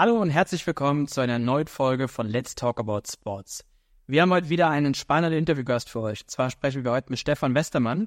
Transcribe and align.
Hallo 0.00 0.20
und 0.20 0.30
herzlich 0.30 0.64
willkommen 0.64 1.08
zu 1.08 1.20
einer 1.20 1.40
neuen 1.40 1.66
Folge 1.66 2.06
von 2.06 2.28
Let's 2.28 2.54
Talk 2.54 2.78
About 2.78 3.02
Sports. 3.12 3.64
Wir 4.06 4.22
haben 4.22 4.30
heute 4.30 4.48
wieder 4.48 4.70
einen 4.70 4.94
spannenden 4.94 5.36
Interviewgast 5.36 5.90
für 5.90 6.00
euch. 6.00 6.24
Zwar 6.28 6.50
sprechen 6.52 6.84
wir 6.84 6.92
heute 6.92 7.10
mit 7.10 7.18
Stefan 7.18 7.52
Westermann. 7.56 8.06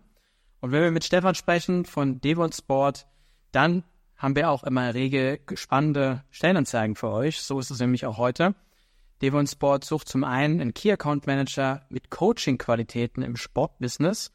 Und 0.62 0.72
wenn 0.72 0.84
wir 0.84 0.92
mit 0.92 1.04
Stefan 1.04 1.36
sprechen 1.36 1.84
von 1.84 2.22
Devon 2.22 2.54
Sport, 2.54 3.08
dann 3.52 3.84
haben 4.16 4.38
wir 4.38 4.50
auch 4.50 4.64
immer 4.64 4.94
rege 4.94 5.42
spannende 5.56 6.24
Stellenanzeigen 6.30 6.96
für 6.96 7.10
euch. 7.10 7.42
So 7.42 7.60
ist 7.60 7.72
es 7.72 7.82
nämlich 7.82 8.06
auch 8.06 8.18
heute. 8.18 8.56
Devon 9.22 9.46
Sport 9.46 9.84
sucht 9.84 10.08
zum 10.08 10.24
einen 10.24 10.62
einen 10.62 10.74
Key 10.74 10.94
Account 10.94 11.28
Manager 11.28 11.86
mit 11.90 12.10
Coaching-Qualitäten 12.10 13.22
im 13.22 13.36
Sportbusiness 13.36 14.32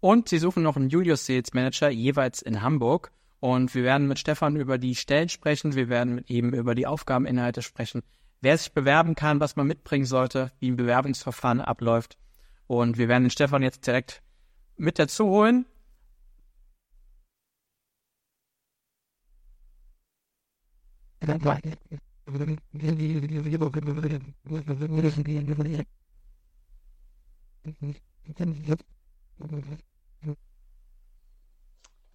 und 0.00 0.28
sie 0.28 0.38
suchen 0.38 0.62
noch 0.62 0.76
einen 0.76 0.90
Junior 0.90 1.16
Sales 1.16 1.54
Manager 1.54 1.88
jeweils 1.88 2.42
in 2.42 2.60
Hamburg. 2.60 3.12
Und 3.40 3.74
wir 3.74 3.84
werden 3.84 4.08
mit 4.08 4.18
Stefan 4.18 4.56
über 4.56 4.78
die 4.78 4.94
Stellen 4.94 5.28
sprechen. 5.28 5.74
Wir 5.74 5.88
werden 5.88 6.14
mit 6.16 6.30
ihm 6.30 6.50
über 6.50 6.74
die 6.74 6.86
Aufgabeninhalte 6.86 7.62
sprechen, 7.62 8.02
wer 8.40 8.58
sich 8.58 8.72
bewerben 8.72 9.14
kann, 9.14 9.40
was 9.40 9.56
man 9.56 9.66
mitbringen 9.66 10.06
sollte, 10.06 10.50
wie 10.58 10.70
ein 10.70 10.76
Bewerbungsverfahren 10.76 11.60
abläuft. 11.60 12.18
Und 12.66 12.98
wir 12.98 13.08
werden 13.08 13.24
den 13.24 13.30
Stefan 13.30 13.62
jetzt 13.62 13.86
direkt 13.86 14.22
mit 14.76 14.98
dazu 14.98 15.26
holen. 15.26 15.66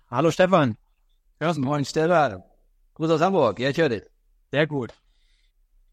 Hallo 0.09 0.31
Stefan. 0.31 0.77
Ja, 1.43 1.53
moin 1.57 1.83
Stefan. 1.83 2.41
Gruß 2.93 3.09
aus 3.09 3.20
Hamburg. 3.20 3.59
Ja, 3.59 3.70
ich 3.70 3.77
höre 3.77 3.89
dich. 3.89 4.03
Sehr 4.49 4.65
gut. 4.65 4.93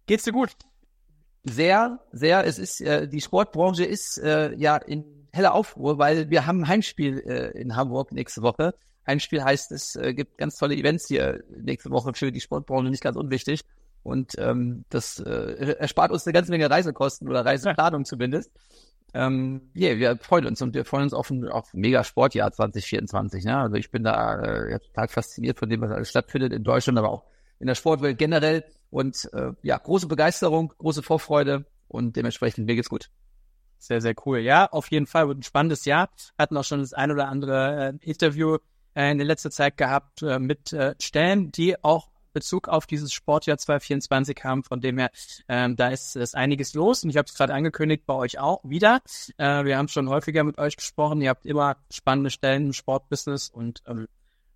Geht's 0.07 0.23
dir 0.23 0.31
gut? 0.31 0.51
Sehr, 1.43 1.99
sehr. 2.13 2.47
Es 2.47 2.61
ist, 2.61 2.81
äh, 2.81 3.09
die 3.09 3.21
Sportbranche 3.21 3.85
ist 3.85 4.19
äh, 4.19 4.55
ja 4.55 4.77
in 4.77 5.27
heller 5.33 5.53
Aufruhr, 5.55 5.99
weil 5.99 6.31
wir 6.31 6.47
haben 6.47 6.61
ein 6.61 6.69
Heimspiel 6.69 7.19
äh, 7.27 7.61
in 7.61 7.75
Hamburg 7.75 8.13
nächste 8.13 8.43
Woche. 8.43 8.77
Heimspiel 9.09 9.43
heißt, 9.43 9.73
es 9.73 9.97
äh, 9.97 10.15
gibt 10.15 10.39
ganz 10.39 10.57
tolle 10.57 10.77
Events 10.77 11.09
hier 11.09 11.43
nächste 11.49 11.91
Woche 11.91 12.15
für 12.15 12.31
die 12.31 12.41
Sportbranche, 12.41 12.89
nicht 12.89 13.03
ganz 13.03 13.17
unwichtig. 13.17 13.63
Und 14.05 14.35
ähm, 14.39 14.85
das 14.89 15.19
äh, 15.19 15.75
erspart 15.81 16.13
uns 16.13 16.27
eine 16.27 16.33
ganze 16.33 16.53
Menge 16.53 16.71
Reisekosten 16.71 17.29
oder 17.29 17.45
Reiseplanung 17.45 18.05
zumindest. 18.05 18.53
Ähm, 19.13 19.71
yeah, 19.77 19.99
wir 19.99 20.17
freuen 20.19 20.47
uns 20.47 20.63
und 20.63 20.75
wir 20.75 20.85
freuen 20.85 21.05
uns 21.05 21.15
auf 21.15 21.31
ein, 21.31 21.49
auf 21.49 21.75
ein 21.75 21.81
mega 21.81 22.05
Sportjahr 22.05 22.53
2024. 22.53 23.45
Ne? 23.45 23.57
Also 23.57 23.77
ich 23.77 23.91
bin 23.91 24.05
da 24.05 24.41
äh, 24.41 24.79
total 24.79 25.09
fasziniert 25.09 25.59
von 25.59 25.69
dem, 25.69 25.81
was 25.81 25.91
alles 25.91 26.11
stattfindet 26.11 26.53
in 26.53 26.63
Deutschland, 26.63 26.99
aber 26.99 27.11
auch 27.11 27.25
in 27.59 27.67
der 27.67 27.75
Sportwelt 27.75 28.19
generell. 28.19 28.65
Und 28.91 29.29
äh, 29.33 29.53
ja, 29.63 29.79
große 29.79 30.07
Begeisterung, 30.07 30.73
große 30.79 31.03
Vorfreude 31.03 31.65
und 31.89 32.17
dementsprechend 32.17 32.67
mir 32.67 32.75
geht's 32.75 32.89
gut. 32.89 33.11
Sehr, 33.79 34.01
sehr 34.01 34.15
cool. 34.27 34.39
Ja, 34.41 34.67
auf 34.67 34.91
jeden 34.91 35.07
Fall 35.07 35.27
wird 35.29 35.39
ein 35.39 35.43
spannendes 35.43 35.85
Jahr. 35.87 36.11
Hatten 36.39 36.57
auch 36.57 36.65
schon 36.65 36.81
das 36.81 36.93
ein 36.93 37.11
oder 37.11 37.29
andere 37.29 37.95
äh, 38.03 38.09
Interview 38.09 38.59
äh, 38.95 39.11
in 39.11 39.19
der 39.19 39.27
letzten 39.27 39.51
Zeit 39.51 39.77
gehabt 39.77 40.23
äh, 40.23 40.39
mit 40.39 40.73
äh, 40.73 40.95
Stellen, 41.01 41.51
die 41.51 41.83
auch 41.83 42.10
Bezug 42.33 42.69
auf 42.69 42.87
dieses 42.87 43.13
Sportjahr 43.13 43.59
2024 43.59 44.45
haben. 44.45 44.65
Von 44.65 44.81
dem 44.81 44.99
her, 44.99 45.11
ähm, 45.49 45.77
da 45.77 45.89
ist, 45.89 46.17
ist 46.17 46.35
einiges 46.35 46.75
los. 46.75 47.05
Und 47.05 47.11
ich 47.11 47.17
habe 47.17 47.27
es 47.27 47.35
gerade 47.35 47.55
angekündigt, 47.55 48.05
bei 48.07 48.15
euch 48.15 48.39
auch 48.39 48.61
wieder. 48.65 49.01
Äh, 49.37 49.65
wir 49.65 49.79
haben 49.79 49.89
schon 49.89 50.09
häufiger 50.09 50.45
mit 50.45 50.59
euch 50.59 50.77
gesprochen. 50.77 51.21
Ihr 51.21 51.31
habt 51.31 51.47
immer 51.47 51.77
spannende 51.91 52.31
Stellen 52.31 52.67
im 52.67 52.73
Sportbusiness 52.73 53.49
und 53.49 53.83
ähm, 53.87 54.09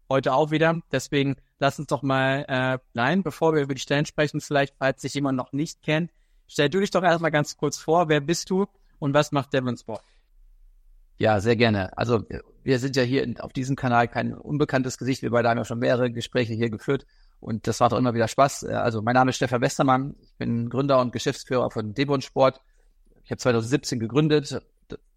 heute 0.09 0.33
auch 0.33 0.51
wieder. 0.51 0.81
Deswegen 0.93 1.37
lass 1.59 1.79
uns 1.79 1.89
doch 1.89 2.03
mal 2.03 2.45
äh, 2.49 2.79
nein, 2.95 3.23
bevor 3.23 3.55
wir 3.55 3.63
über 3.63 3.75
die 3.75 3.81
Stellen 3.81 4.07
sprechen, 4.07 4.41
vielleicht, 4.41 4.75
falls 4.79 5.03
sich 5.03 5.15
jemand 5.15 5.37
noch 5.37 5.53
nicht 5.53 5.83
kennt, 5.83 6.11
stell 6.47 6.69
du 6.69 6.81
dich 6.81 6.91
doch 6.91 7.03
erstmal 7.03 7.31
ganz 7.31 7.57
kurz 7.57 7.79
vor. 7.79 8.09
Wer 8.09 8.21
bist 8.21 8.51
du 8.51 8.67
und 8.99 9.15
was 9.15 9.33
macht 9.33 9.53
Devon 9.53 9.77
Sport? 9.77 10.03
Ja, 11.17 11.41
sehr 11.41 11.57
gerne. 11.57 11.97
Also 11.97 12.25
wir 12.65 12.79
sind 12.79 12.97
ja 12.97 13.03
hier 13.03 13.35
auf 13.39 13.53
diesem 13.53 13.77
Kanal 13.77 14.09
kein 14.09 14.35
unbekanntes 14.35 14.99
Gesicht. 14.99 15.23
Wir 15.23 15.31
beide 15.31 15.49
haben 15.49 15.59
ja 15.59 15.65
schon 15.65 15.79
mehrere 15.79 16.11
Gespräche 16.11 16.55
hier 16.55 16.71
geführt 16.71 17.07
und 17.45 17.67
das 17.67 17.79
macht 17.79 17.93
auch 17.93 17.99
immer 17.99 18.15
wieder 18.15 18.27
Spaß. 18.27 18.65
Äh, 18.65 18.73
also 18.73 19.03
mein 19.03 19.15
Name 19.15 19.31
ist 19.31 19.37
Stefan 19.37 19.61
Westermann. 19.61 20.15
Ich 20.23 20.35
bin 20.37 20.71
Gründer 20.71 20.99
und 21.01 21.13
Geschäftsführer 21.13 21.71
von 21.71 21.93
Debon 21.93 22.23
Sport. 22.23 22.61
Ich 23.23 23.31
habe 23.31 23.39
2017 23.39 24.01
gegründet, 24.01 24.63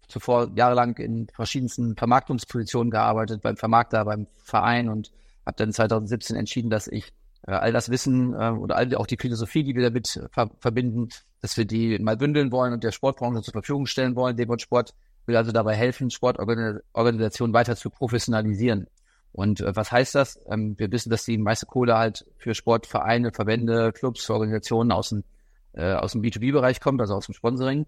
zuvor 0.08 0.50
jahrelang 0.54 0.96
in 0.96 1.28
verschiedensten 1.34 1.96
Vermarktungspositionen 1.96 2.90
gearbeitet, 2.90 3.40
beim 3.42 3.56
Vermarkter, 3.56 4.04
beim 4.04 4.26
Verein 4.36 4.90
und 4.90 5.10
habe 5.46 5.56
dann 5.56 5.72
2017 5.72 6.36
entschieden, 6.36 6.68
dass 6.68 6.86
ich 6.86 7.14
äh, 7.46 7.52
all 7.52 7.72
das 7.72 7.88
Wissen 7.88 8.34
äh, 8.34 8.50
oder 8.50 9.00
auch 9.00 9.06
die 9.06 9.16
Philosophie, 9.18 9.64
die 9.64 9.74
wir 9.74 9.84
damit 9.84 10.20
ver 10.30 10.50
verbinden, 10.60 11.08
dass 11.40 11.56
wir 11.56 11.64
die 11.64 11.98
mal 11.98 12.18
bündeln 12.18 12.52
wollen 12.52 12.74
und 12.74 12.84
der 12.84 12.92
Sportbranche 12.92 13.40
zur 13.40 13.52
Verfügung 13.52 13.86
stellen 13.86 14.16
wollen. 14.16 14.36
Debon 14.36 14.58
Sport 14.58 14.94
will 15.24 15.36
also 15.36 15.52
dabei 15.52 15.74
helfen, 15.74 16.10
Sportorganisationen 16.10 17.54
weiter 17.54 17.74
zu 17.74 17.88
professionalisieren. 17.88 18.86
Und 19.32 19.60
äh, 19.60 19.74
was 19.76 19.92
heißt 19.92 20.14
das? 20.14 20.40
Ähm, 20.50 20.78
wir 20.78 20.90
wissen, 20.90 21.10
dass 21.10 21.24
die 21.24 21.38
meiste 21.38 21.66
Kohle 21.66 21.96
halt 21.96 22.26
für 22.38 22.54
Sportvereine, 22.54 23.32
Verbände, 23.32 23.92
Clubs, 23.92 24.28
Organisationen 24.30 24.92
aus 24.92 25.10
dem, 25.10 25.24
äh, 25.72 25.92
aus 25.92 26.12
dem 26.12 26.22
B2B-Bereich 26.22 26.80
kommt, 26.80 27.00
also 27.00 27.14
aus 27.14 27.26
dem 27.26 27.34
Sponsoring. 27.34 27.86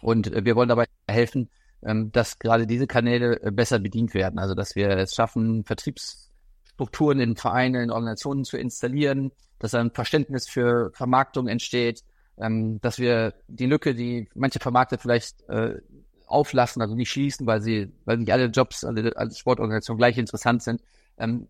Und 0.00 0.32
äh, 0.32 0.44
wir 0.44 0.56
wollen 0.56 0.68
dabei 0.68 0.86
helfen, 1.08 1.48
ähm, 1.82 2.12
dass 2.12 2.38
gerade 2.38 2.66
diese 2.66 2.86
Kanäle 2.86 3.42
äh, 3.42 3.50
besser 3.50 3.78
bedient 3.78 4.14
werden. 4.14 4.38
Also 4.38 4.54
dass 4.54 4.76
wir 4.76 4.90
es 4.90 5.14
schaffen, 5.14 5.64
Vertriebsstrukturen 5.64 7.20
in 7.20 7.36
Vereinen, 7.36 7.84
in 7.84 7.90
Organisationen 7.90 8.44
zu 8.44 8.56
installieren, 8.56 9.32
dass 9.58 9.74
ein 9.74 9.92
Verständnis 9.92 10.48
für 10.48 10.90
Vermarktung 10.92 11.48
entsteht, 11.48 12.02
ähm, 12.38 12.80
dass 12.80 12.98
wir 12.98 13.34
die 13.48 13.66
Lücke, 13.66 13.94
die 13.94 14.28
manche 14.34 14.58
Vermarkter 14.58 14.98
vielleicht 14.98 15.48
äh, 15.48 15.80
auflassen, 16.32 16.82
also 16.82 16.94
nicht 16.94 17.10
schließen, 17.10 17.46
weil 17.46 17.60
sie, 17.60 17.92
weil 18.04 18.18
nicht 18.18 18.32
alle 18.32 18.46
Jobs, 18.46 18.84
alle, 18.84 19.12
alle 19.16 19.32
Sportorganisationen 19.32 19.98
gleich 19.98 20.18
interessant 20.18 20.62
sind, 20.62 20.82
ähm, 21.18 21.48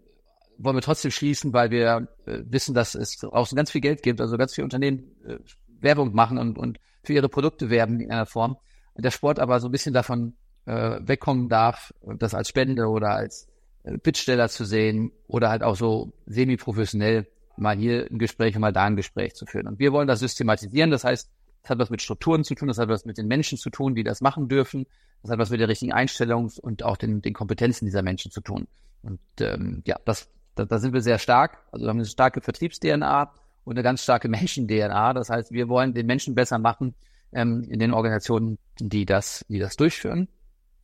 wollen 0.58 0.76
wir 0.76 0.82
trotzdem 0.82 1.10
schließen, 1.10 1.52
weil 1.52 1.70
wir 1.70 2.08
äh, 2.26 2.40
wissen, 2.44 2.74
dass 2.74 2.94
es 2.94 3.16
draußen 3.18 3.56
ganz 3.56 3.70
viel 3.70 3.80
Geld 3.80 4.02
gibt, 4.02 4.20
also 4.20 4.36
ganz 4.36 4.54
viele 4.54 4.64
Unternehmen 4.64 5.04
äh, 5.26 5.38
Werbung 5.80 6.14
machen 6.14 6.38
und, 6.38 6.58
und 6.58 6.78
für 7.02 7.12
ihre 7.12 7.28
Produkte 7.28 7.70
werben 7.70 8.00
in 8.00 8.10
einer 8.10 8.26
Form. 8.26 8.56
Der 8.96 9.10
Sport 9.10 9.38
aber 9.38 9.58
so 9.60 9.68
ein 9.68 9.72
bisschen 9.72 9.94
davon 9.94 10.34
äh, 10.66 11.00
wegkommen 11.00 11.48
darf, 11.48 11.92
das 12.18 12.34
als 12.34 12.48
Spende 12.48 12.86
oder 12.88 13.10
als 13.14 13.48
äh, 13.84 13.96
Bittsteller 13.98 14.48
zu 14.48 14.64
sehen 14.64 15.12
oder 15.26 15.50
halt 15.50 15.62
auch 15.62 15.76
so 15.76 16.12
semi-professionell 16.26 17.26
mal 17.56 17.76
hier 17.76 18.06
ein 18.10 18.18
Gespräch 18.18 18.54
und 18.54 18.60
mal 18.60 18.72
da 18.72 18.84
ein 18.84 18.96
Gespräch 18.96 19.34
zu 19.34 19.46
führen. 19.46 19.66
Und 19.66 19.78
wir 19.78 19.92
wollen 19.92 20.08
das 20.08 20.20
systematisieren. 20.20 20.90
Das 20.90 21.04
heißt, 21.04 21.30
das 21.62 21.70
hat 21.70 21.78
was 21.78 21.90
mit 21.90 22.02
Strukturen 22.02 22.44
zu 22.44 22.54
tun, 22.54 22.68
das 22.68 22.78
hat 22.78 22.88
was 22.88 23.04
mit 23.04 23.18
den 23.18 23.28
Menschen 23.28 23.58
zu 23.58 23.70
tun, 23.70 23.94
die 23.94 24.02
das 24.02 24.20
machen 24.20 24.48
dürfen. 24.48 24.86
Das 25.22 25.30
hat 25.30 25.38
was 25.38 25.50
mit 25.50 25.60
der 25.60 25.68
richtigen 25.68 25.92
Einstellung 25.92 26.50
und 26.60 26.82
auch 26.82 26.96
den, 26.96 27.22
den 27.22 27.32
Kompetenzen 27.32 27.84
dieser 27.84 28.02
Menschen 28.02 28.32
zu 28.32 28.40
tun. 28.40 28.66
Und 29.02 29.20
ähm, 29.40 29.82
ja, 29.86 29.96
das, 30.04 30.28
da, 30.56 30.64
da 30.64 30.78
sind 30.78 30.92
wir 30.92 31.00
sehr 31.00 31.18
stark. 31.18 31.58
Also 31.70 31.84
wir 31.84 31.90
haben 31.90 31.98
eine 31.98 32.06
starke 32.06 32.40
Vertriebs-DNA 32.40 33.32
und 33.64 33.74
eine 33.74 33.82
ganz 33.84 34.02
starke 34.02 34.28
Menschen-DNA. 34.28 35.12
Das 35.12 35.30
heißt, 35.30 35.52
wir 35.52 35.68
wollen 35.68 35.94
den 35.94 36.06
Menschen 36.06 36.34
besser 36.34 36.58
machen 36.58 36.94
ähm, 37.32 37.64
in 37.70 37.78
den 37.78 37.92
Organisationen, 37.92 38.58
die 38.80 39.06
das, 39.06 39.44
die 39.48 39.60
das 39.60 39.76
durchführen 39.76 40.28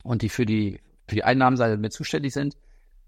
und 0.03 0.21
die 0.21 0.29
für 0.29 0.45
die 0.45 0.79
für 1.09 1.15
die 1.15 1.23
Einnahmenseite 1.23 1.77
mit 1.77 1.91
zuständig 1.91 2.33
sind. 2.33 2.55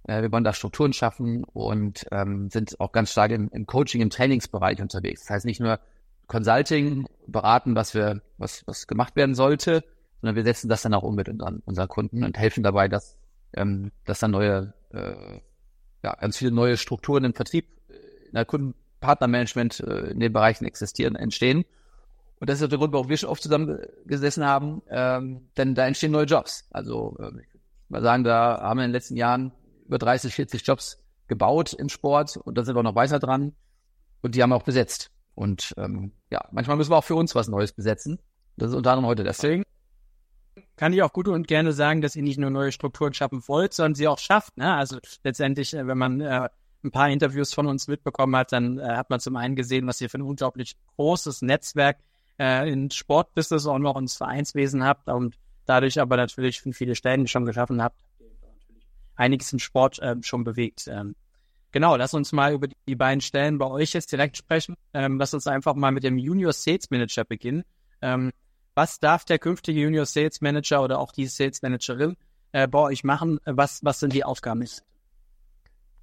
Äh, 0.04 0.24
wir 0.24 0.32
wollen 0.32 0.44
da 0.44 0.54
Strukturen 0.54 0.92
schaffen 0.92 1.44
und 1.46 2.06
ähm, 2.12 2.50
sind 2.50 2.80
auch 2.80 2.92
ganz 2.92 3.12
stark 3.12 3.32
im, 3.32 3.50
im 3.54 3.66
Coaching, 3.66 4.02
im 4.02 4.10
Trainingsbereich 4.10 4.82
unterwegs. 4.82 5.22
Das 5.22 5.30
heißt 5.30 5.46
nicht 5.46 5.60
nur 5.60 5.80
Consulting 6.28 7.08
beraten, 7.28 7.76
was 7.76 7.94
wir, 7.94 8.22
was, 8.38 8.66
was 8.68 8.88
gemacht 8.88 9.16
werden 9.16 9.36
sollte, 9.36 9.84
sondern 10.22 10.36
wir 10.36 10.44
setzen 10.44 10.70
das 10.70 10.82
dann 10.82 10.94
auch 10.94 11.04
um 11.04 11.16
mit 11.16 11.30
unseren, 11.30 11.62
unseren 11.66 11.88
Kunden 11.88 12.24
und 12.24 12.38
helfen 12.38 12.64
dabei, 12.64 12.88
dass, 12.88 13.18
ähm, 13.54 13.92
dass 14.06 14.20
dann 14.20 14.32
neue, 14.32 14.74
äh, 14.92 15.40
ja, 16.04 16.16
ganz 16.16 16.38
viele 16.38 16.52
neue 16.52 16.78
Strukturen 16.78 17.24
im 17.24 17.34
Vertrieb, 17.34 17.68
äh, 17.90 18.28
in 18.28 18.34
der 18.34 18.46
Kundenpartnermanagement 18.46 19.80
äh, 19.82 20.12
in 20.12 20.20
den 20.20 20.32
Bereichen 20.32 20.66
existieren, 20.66 21.16
entstehen. 21.16 21.66
Und 22.40 22.50
das 22.50 22.60
ist 22.60 22.66
auch 22.66 22.70
der 22.70 22.80
Grund, 22.80 22.94
warum 22.94 23.10
wir 23.10 23.18
schon 23.18 23.30
oft 23.30 23.44
zusammengesessen 23.44 24.46
haben, 24.46 24.82
ähm, 24.90 25.50
denn 25.58 25.76
da 25.76 25.86
entstehen 25.86 26.12
neue 26.12 26.26
Jobs. 26.26 26.68
Also 26.72 27.18
äh, 27.20 27.32
ich 27.40 27.48
mal 27.90 28.02
sagen, 28.02 28.24
da 28.24 28.60
haben 28.62 28.78
wir 28.78 28.86
in 28.86 28.90
den 28.90 28.94
letzten 28.94 29.18
Jahren 29.18 29.52
über 29.86 29.98
30, 29.98 30.34
40 30.34 30.66
Jobs 30.66 31.04
gebaut 31.28 31.74
im 31.74 31.90
Sport 31.90 32.38
und 32.38 32.58
da 32.58 32.64
sind 32.64 32.76
wir 32.76 32.84
noch 32.84 32.96
weiter 32.96 33.20
dran 33.20 33.54
und 34.22 34.36
die 34.36 34.42
haben 34.42 34.50
wir 34.50 34.56
auch 34.56 34.64
besetzt. 34.64 35.12
Und 35.36 35.74
ähm, 35.78 36.12
ja, 36.30 36.42
manchmal 36.52 36.78
müssen 36.78 36.92
wir 36.92 36.98
auch 36.98 37.04
für 37.04 37.16
uns 37.16 37.36
was 37.36 37.48
Neues 37.48 37.74
besetzen. 37.74 38.20
Das 38.58 38.70
ist 38.70 38.76
unter 38.76 38.92
anderem 38.92 39.08
heute 39.08 39.24
deswegen. 39.24 39.64
Kann 40.76 40.94
ich 40.94 41.02
auch 41.04 41.14
gut 41.14 41.28
und 41.28 41.48
gerne 41.48 41.74
sagen, 41.74 42.02
dass 42.02 42.16
ihr 42.16 42.24
nicht 42.24 42.40
nur 42.40 42.50
neue 42.50 42.72
Strukturen 42.72 43.14
schaffen 43.14 43.44
wollt, 43.48 43.74
sondern 43.74 43.96
sie 43.96 44.08
auch 44.08 44.20
schafft. 44.20 44.58
Ne? 44.58 44.74
Also 44.74 44.98
letztendlich, 45.24 45.74
äh, 45.74 45.88
wenn 45.88 45.98
man 45.98 46.22
äh, 46.22 46.50
ein 46.84 46.92
paar 46.92 47.10
Interviews 47.10 47.54
von 47.54 47.68
uns 47.68 47.88
mitbekommen 47.88 48.36
hat, 48.36 48.52
dann 48.52 48.80
äh, 48.80 48.84
hat 48.84 49.10
man 49.10 49.20
zum 49.20 49.36
einen 49.36 49.56
gesehen, 49.56 49.88
was 49.88 50.02
ihr 50.02 50.10
für 50.10 50.18
ein 50.18 50.24
unglaublich 50.24 50.76
großes 50.96 51.42
Netzwerk 51.44 51.98
äh, 52.40 52.72
in 52.72 52.90
Sportbusiness 52.90 53.66
und 53.66 53.86
auch 53.86 53.98
ins 53.98 54.18
Vereinswesen 54.18 54.84
habt 54.84 55.08
und 55.08 55.38
dadurch 55.66 56.00
aber 56.00 56.18
natürlich 56.18 56.62
viele 56.62 56.96
Stellen 56.96 57.28
schon 57.28 57.46
geschaffen 57.46 57.82
habt, 57.82 58.02
einiges 59.16 59.54
im 59.54 59.60
Sport 59.60 60.00
äh, 60.00 60.16
schon 60.22 60.44
bewegt. 60.44 60.88
Ähm, 60.88 61.16
Genau, 61.72 61.96
lass 61.96 62.14
uns 62.14 62.32
mal 62.32 62.54
über 62.54 62.68
die 62.68 62.96
beiden 62.96 63.22
Stellen 63.22 63.58
bei 63.58 63.66
euch 63.66 63.94
jetzt 63.94 64.12
direkt 64.12 64.38
sprechen. 64.38 64.76
Ähm, 64.94 65.18
lass 65.18 65.34
uns 65.34 65.48
einfach 65.48 65.76
mal 65.76 65.92
mit 65.92 66.04
dem 66.04 66.18
Junior 66.18 66.52
Sales 66.52 66.90
Manager 66.90 67.24
beginnen. 67.24 67.64
Ähm, 68.02 68.32
was 68.76 69.00
darf 69.00 69.26
der 69.26 69.40
künftige 69.40 69.82
Junior 69.82 70.06
Sales 70.06 70.42
Manager 70.42 70.84
oder 70.84 71.00
auch 71.00 71.12
die 71.12 71.28
Sales 71.28 71.62
Managerin 71.62 72.18
äh, 72.52 72.68
bei 72.68 72.80
euch 72.80 73.04
machen? 73.04 73.40
Was, 73.46 73.84
was 73.84 74.00
sind 74.00 74.14
die 74.14 74.24
Aufgaben? 74.24 74.66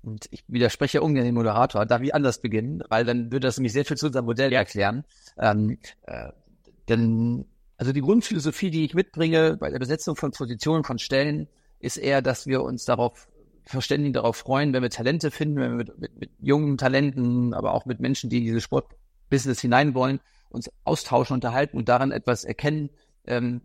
Und 0.02 0.26
ich 0.30 0.44
widerspreche 0.48 1.02
ungern 1.02 1.24
den 1.24 1.34
Moderator, 1.34 1.84
darf 1.84 2.02
ich 2.02 2.14
anders 2.14 2.40
beginnen, 2.40 2.82
weil 2.88 3.04
dann 3.04 3.32
würde 3.32 3.46
das 3.48 3.58
nämlich 3.58 3.72
sehr 3.72 3.84
viel 3.84 3.96
zu 3.96 4.06
unserem 4.06 4.26
Modell 4.26 4.52
erklären. 4.52 5.04
Ähm, 5.38 5.78
äh, 6.02 6.30
denn 6.88 7.46
also 7.76 7.92
die 7.92 8.00
Grundphilosophie, 8.00 8.70
die 8.70 8.84
ich 8.84 8.94
mitbringe 8.94 9.56
bei 9.56 9.70
der 9.70 9.78
Besetzung 9.78 10.16
von 10.16 10.32
Positionen, 10.32 10.84
von 10.84 10.98
Stellen, 10.98 11.48
ist 11.78 11.96
eher, 11.96 12.22
dass 12.22 12.46
wir 12.46 12.62
uns 12.62 12.84
darauf 12.84 13.28
verständigen, 13.70 14.12
darauf 14.12 14.36
freuen, 14.36 14.72
wenn 14.72 14.82
wir 14.82 14.90
Talente 14.90 15.30
finden, 15.30 15.56
wenn 15.56 15.70
wir 15.70 15.76
mit, 15.76 15.98
mit, 15.98 16.20
mit 16.20 16.30
jungen 16.40 16.78
Talenten, 16.78 17.54
aber 17.54 17.72
auch 17.72 17.86
mit 17.86 18.00
Menschen, 18.00 18.30
die 18.30 18.38
in 18.38 18.44
dieses 18.44 18.62
Sportbusiness 18.62 19.60
hinein 19.60 19.94
wollen, 19.94 20.20
uns 20.50 20.70
austauschen, 20.84 21.34
unterhalten 21.34 21.76
und 21.76 21.88
daran 21.88 22.10
etwas 22.10 22.44
erkennen, 22.44 22.90
ähm, 23.26 23.60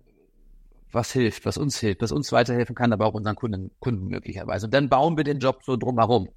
was 0.91 1.11
hilft, 1.11 1.45
was 1.45 1.57
uns 1.57 1.79
hilft, 1.79 2.01
was 2.01 2.11
uns 2.11 2.31
weiterhelfen 2.31 2.75
kann, 2.75 2.94
aber 2.94 3.05
auch 3.05 3.13
unseren 3.13 3.35
Kunden, 3.35 3.71
Kunden 3.79 4.07
möglicherweise. 4.07 4.67
Und 4.67 4.73
dann 4.73 4.89
bauen 4.89 5.17
wir 5.17 5.23
den 5.23 5.39
Job 5.39 5.63
so 5.63 5.75
drumherum. 5.75 6.29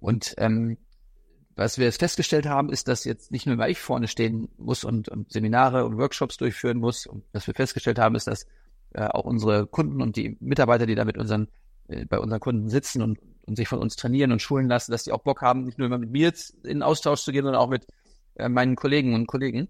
Und 0.00 0.34
ähm, 0.38 0.76
was 1.56 1.78
wir 1.78 1.86
jetzt 1.86 1.98
festgestellt 1.98 2.46
haben, 2.46 2.70
ist, 2.70 2.86
dass 2.86 3.04
jetzt 3.04 3.32
nicht 3.32 3.46
nur 3.46 3.66
ich 3.66 3.80
vorne 3.80 4.06
stehen 4.06 4.48
muss 4.58 4.84
und, 4.84 5.08
und 5.08 5.32
Seminare 5.32 5.84
und 5.84 5.98
Workshops 5.98 6.36
durchführen 6.36 6.78
muss. 6.78 7.06
Und 7.06 7.24
was 7.32 7.48
wir 7.48 7.54
festgestellt 7.54 7.98
haben, 7.98 8.14
ist, 8.14 8.28
dass 8.28 8.46
äh, 8.92 9.02
auch 9.06 9.24
unsere 9.24 9.66
Kunden 9.66 10.00
und 10.00 10.14
die 10.14 10.36
Mitarbeiter, 10.38 10.86
die 10.86 10.94
da 10.94 11.04
mit 11.04 11.18
unseren, 11.18 11.48
bei 12.08 12.18
unseren 12.18 12.40
Kunden 12.40 12.68
sitzen 12.68 13.02
und, 13.02 13.18
und 13.46 13.56
sich 13.56 13.68
von 13.68 13.78
uns 13.78 13.96
trainieren 13.96 14.32
und 14.32 14.42
schulen 14.42 14.68
lassen, 14.68 14.92
dass 14.92 15.04
die 15.04 15.12
auch 15.12 15.22
Bock 15.22 15.40
haben, 15.40 15.64
nicht 15.64 15.78
nur 15.78 15.86
immer 15.86 15.98
mit 15.98 16.10
mir 16.10 16.32
in 16.64 16.82
Austausch 16.82 17.22
zu 17.22 17.32
gehen, 17.32 17.44
sondern 17.44 17.60
auch 17.60 17.70
mit 17.70 17.86
äh, 18.34 18.48
meinen 18.48 18.76
Kollegen 18.76 19.14
und 19.14 19.26
Kollegen. 19.26 19.68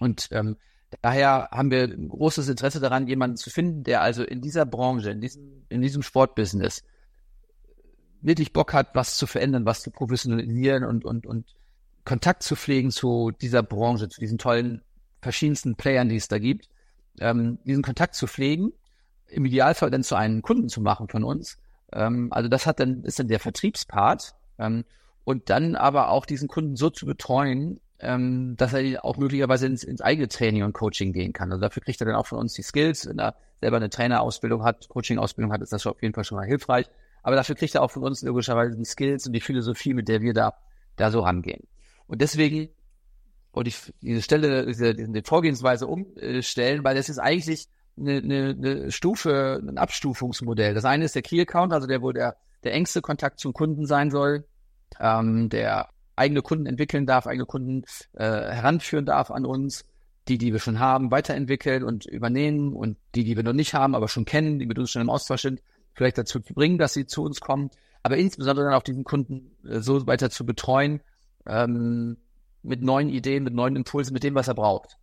Und 0.00 0.28
ähm, 0.32 0.56
daher 1.00 1.48
haben 1.52 1.70
wir 1.70 1.84
ein 1.84 2.08
großes 2.08 2.48
Interesse 2.48 2.80
daran, 2.80 3.06
jemanden 3.06 3.36
zu 3.36 3.50
finden, 3.50 3.84
der 3.84 4.02
also 4.02 4.24
in 4.24 4.40
dieser 4.40 4.66
Branche, 4.66 5.10
in 5.10 5.20
diesem, 5.20 5.64
in 5.68 5.80
diesem 5.80 6.02
Sportbusiness 6.02 6.82
wirklich 8.20 8.52
Bock 8.52 8.72
hat, 8.72 8.94
was 8.94 9.16
zu 9.16 9.26
verändern, 9.26 9.66
was 9.66 9.82
zu 9.82 9.90
professionalisieren 9.90 10.84
und, 10.84 11.04
und, 11.04 11.26
und 11.26 11.54
Kontakt 12.04 12.42
zu 12.42 12.56
pflegen 12.56 12.90
zu 12.90 13.30
dieser 13.30 13.62
Branche, 13.62 14.08
zu 14.08 14.20
diesen 14.20 14.38
tollen 14.38 14.82
verschiedensten 15.22 15.76
Playern, 15.76 16.08
die 16.08 16.16
es 16.16 16.28
da 16.28 16.38
gibt, 16.38 16.68
ähm, 17.20 17.58
diesen 17.64 17.82
Kontakt 17.82 18.14
zu 18.14 18.26
pflegen, 18.26 18.72
im 19.28 19.44
Idealfall 19.44 19.90
dann 19.90 20.02
zu 20.02 20.14
einem 20.14 20.42
Kunden 20.42 20.68
zu 20.68 20.80
machen 20.80 21.08
von 21.08 21.24
uns. 21.24 21.58
Ähm, 21.92 22.32
also 22.32 22.48
das 22.48 22.66
hat 22.66 22.80
dann, 22.80 23.04
ist 23.04 23.18
dann 23.18 23.28
der 23.28 23.40
Vertriebspart. 23.40 24.34
Ähm, 24.58 24.84
und 25.24 25.48
dann 25.50 25.74
aber 25.74 26.10
auch 26.10 26.26
diesen 26.26 26.48
Kunden 26.48 26.76
so 26.76 26.90
zu 26.90 27.06
betreuen, 27.06 27.80
ähm, 28.00 28.56
dass 28.56 28.74
er 28.74 29.04
auch 29.04 29.16
möglicherweise 29.16 29.66
ins, 29.66 29.82
ins 29.82 30.02
eigene 30.02 30.28
Training 30.28 30.62
und 30.62 30.74
Coaching 30.74 31.12
gehen 31.12 31.32
kann. 31.32 31.50
Also 31.50 31.62
dafür 31.62 31.82
kriegt 31.82 32.00
er 32.00 32.06
dann 32.06 32.16
auch 32.16 32.26
von 32.26 32.38
uns 32.38 32.52
die 32.52 32.62
Skills. 32.62 33.08
Wenn 33.08 33.18
er 33.18 33.34
selber 33.60 33.78
eine 33.78 33.88
Trainerausbildung 33.88 34.62
hat, 34.62 34.88
Coaching-Ausbildung 34.88 35.52
hat, 35.52 35.62
ist 35.62 35.72
das 35.72 35.86
auf 35.86 36.02
jeden 36.02 36.14
Fall 36.14 36.24
schon 36.24 36.36
mal 36.36 36.46
hilfreich. 36.46 36.90
Aber 37.22 37.36
dafür 37.36 37.54
kriegt 37.54 37.74
er 37.74 37.82
auch 37.82 37.90
von 37.90 38.02
uns 38.02 38.22
logischerweise 38.22 38.76
die 38.76 38.84
Skills 38.84 39.26
und 39.26 39.32
die 39.32 39.40
Philosophie, 39.40 39.94
mit 39.94 40.08
der 40.08 40.20
wir 40.20 40.34
da, 40.34 40.54
da 40.96 41.10
so 41.10 41.20
rangehen. 41.20 41.66
Und 42.06 42.20
deswegen 42.20 42.68
wollte 43.54 43.68
ich 43.68 43.94
diese 44.02 44.20
Stelle, 44.20 44.66
diese, 44.66 44.94
diese 44.94 45.22
Vorgehensweise 45.24 45.86
umstellen, 45.86 46.84
weil 46.84 46.96
das 46.96 47.08
ist 47.08 47.18
eigentlich 47.18 47.68
eine, 47.98 48.16
eine, 48.18 48.56
eine 48.56 48.92
Stufe, 48.92 49.60
ein 49.62 49.78
Abstufungsmodell. 49.78 50.74
Das 50.74 50.84
eine 50.84 51.04
ist 51.04 51.14
der 51.14 51.22
Key 51.22 51.40
Account, 51.40 51.72
also 51.72 51.86
der, 51.86 52.02
wo 52.02 52.12
der, 52.12 52.36
der 52.64 52.72
engste 52.74 53.00
Kontakt 53.00 53.40
zum 53.40 53.52
Kunden 53.52 53.86
sein 53.86 54.10
soll, 54.10 54.44
ähm, 55.00 55.48
der 55.48 55.88
eigene 56.16 56.42
Kunden 56.42 56.66
entwickeln 56.66 57.06
darf, 57.06 57.26
eigene 57.26 57.46
Kunden 57.46 57.84
äh, 58.14 58.24
heranführen 58.24 59.06
darf 59.06 59.30
an 59.30 59.44
uns, 59.44 59.84
die, 60.28 60.38
die 60.38 60.52
wir 60.52 60.60
schon 60.60 60.78
haben, 60.78 61.10
weiterentwickeln 61.10 61.84
und 61.84 62.06
übernehmen 62.06 62.72
und 62.72 62.96
die, 63.14 63.24
die 63.24 63.36
wir 63.36 63.42
noch 63.42 63.52
nicht 63.52 63.74
haben, 63.74 63.94
aber 63.94 64.08
schon 64.08 64.24
kennen, 64.24 64.58
die 64.58 64.66
mit 64.66 64.78
uns 64.78 64.90
schon 64.90 65.02
im 65.02 65.10
Austausch 65.10 65.42
sind, 65.42 65.60
vielleicht 65.94 66.18
dazu 66.18 66.40
zu 66.40 66.54
bringen, 66.54 66.78
dass 66.78 66.94
sie 66.94 67.06
zu 67.06 67.22
uns 67.22 67.40
kommen, 67.40 67.70
aber 68.02 68.16
insbesondere 68.16 68.66
dann 68.66 68.74
auch 68.74 68.82
diesen 68.82 69.04
Kunden 69.04 69.56
äh, 69.68 69.80
so 69.80 70.06
weiter 70.06 70.30
zu 70.30 70.46
betreuen, 70.46 71.00
ähm, 71.46 72.16
mit 72.62 72.82
neuen 72.82 73.10
Ideen, 73.10 73.44
mit 73.44 73.54
neuen 73.54 73.76
Impulsen, 73.76 74.14
mit 74.14 74.22
dem, 74.22 74.34
was 74.34 74.48
er 74.48 74.54
braucht. 74.54 74.96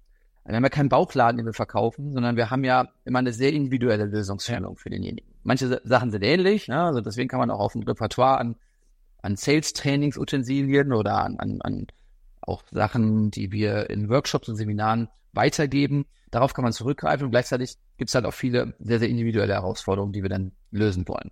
Wir 0.46 0.56
haben 0.56 0.64
ja 0.64 0.70
keinen 0.70 0.90
Bauchladen, 0.90 1.38
den 1.38 1.46
wir 1.46 1.54
verkaufen, 1.54 2.14
sondern 2.14 2.36
wir 2.36 2.50
haben 2.50 2.64
ja 2.64 2.90
immer 3.06 3.20
eine 3.20 3.32
sehr 3.32 3.54
individuelle 3.54 4.06
Lösungsstellung 4.06 4.76
für 4.76 4.90
denjenigen. 4.90 5.32
Manche 5.44 5.82
Sachen 5.84 6.12
sind 6.12 6.24
ähnlich, 6.24 6.68
ne? 6.68 6.82
also 6.82 7.02
deswegen 7.02 7.30
kann 7.30 7.40
man 7.40 7.52
auch 7.52 7.60
auf 7.60 7.76
ein 7.76 7.84
Repertoire 7.84 8.40
an 8.40 8.56
an 9.22 9.36
Sales-Trainings-Utensilien 9.36 10.94
oder 10.94 11.24
an, 11.24 11.40
an, 11.40 11.62
an 11.62 11.88
auch 12.42 12.64
Sachen, 12.72 13.32
die 13.32 13.52
wir 13.52 13.90
in 13.90 14.10
Workshops 14.10 14.50
und 14.50 14.56
Seminaren 14.56 15.10
weitergeben. 15.32 16.06
Darauf 16.32 16.54
kann 16.54 16.64
man 16.64 16.74
zurückgreifen 16.74 17.26
und 17.26 17.32
gleichzeitig 17.32 17.78
gibt 17.98 18.10
es 18.10 18.16
halt 18.16 18.26
auch 18.26 18.34
viele 18.34 18.74
sehr, 18.80 19.00
sehr 19.00 19.10
individuelle 19.10 19.54
Herausforderungen, 19.54 20.14
die 20.14 20.24
wir 20.24 20.30
dann 20.30 20.54
lösen 20.72 21.08
wollen. 21.08 21.30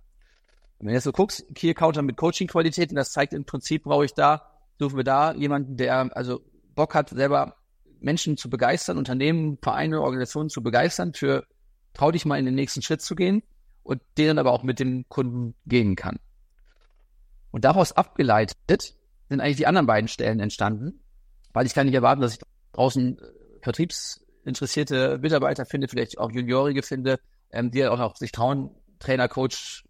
Und 0.78 0.86
wenn 0.86 0.88
du 0.88 0.94
jetzt 0.94 1.04
so 1.04 1.12
guckst, 1.12 1.44
Key 1.54 1.70
Accounter 1.70 2.02
mit 2.02 2.16
Coaching-Qualitäten, 2.16 2.94
das 2.94 3.12
zeigt 3.12 3.32
im 3.32 3.44
Prinzip, 3.44 3.84
brauche 3.84 4.04
ich 4.04 4.14
da, 4.14 4.46
suchen 4.78 4.96
wir 4.96 5.04
da 5.04 5.34
jemanden, 5.34 5.76
der 5.76 6.16
also 6.16 6.40
Bock 6.74 6.94
hat, 6.94 7.10
selber 7.10 7.56
Menschen 8.00 8.36
zu 8.36 8.50
begeistern, 8.50 8.98
Unternehmen, 8.98 9.58
Vereine, 9.62 10.00
Organisationen 10.00 10.50
zu 10.50 10.62
begeistern, 10.62 11.14
für 11.14 11.44
trau 11.94 12.10
dich 12.10 12.24
mal 12.24 12.38
in 12.38 12.44
den 12.44 12.54
nächsten 12.54 12.82
Schritt 12.82 13.02
zu 13.02 13.14
gehen 13.14 13.42
und 13.82 14.00
den 14.18 14.28
dann 14.28 14.38
aber 14.38 14.52
auch 14.52 14.62
mit 14.62 14.78
dem 14.78 15.08
Kunden 15.08 15.54
gehen 15.66 15.96
kann. 15.96 16.18
Und 17.50 17.64
daraus 17.64 17.92
abgeleitet 17.92 18.94
sind 19.28 19.40
eigentlich 19.40 19.56
die 19.56 19.66
anderen 19.66 19.86
beiden 19.86 20.08
Stellen 20.08 20.40
entstanden, 20.40 21.00
weil 21.52 21.66
ich 21.66 21.74
kann 21.74 21.86
nicht 21.86 21.94
erwarten, 21.94 22.20
dass 22.20 22.34
ich 22.34 22.40
draußen 22.72 23.18
äh, 23.18 23.22
vertriebsinteressierte 23.62 25.18
Mitarbeiter 25.18 25.66
finde, 25.66 25.88
vielleicht 25.88 26.18
auch 26.18 26.30
Juniorige 26.30 26.82
finde, 26.82 27.18
ähm, 27.50 27.70
die 27.70 27.86
auch 27.86 27.98
noch 27.98 28.16
sich 28.16 28.32
trauen, 28.32 28.70
Trainer, 28.98 29.28
Coach, 29.28 29.84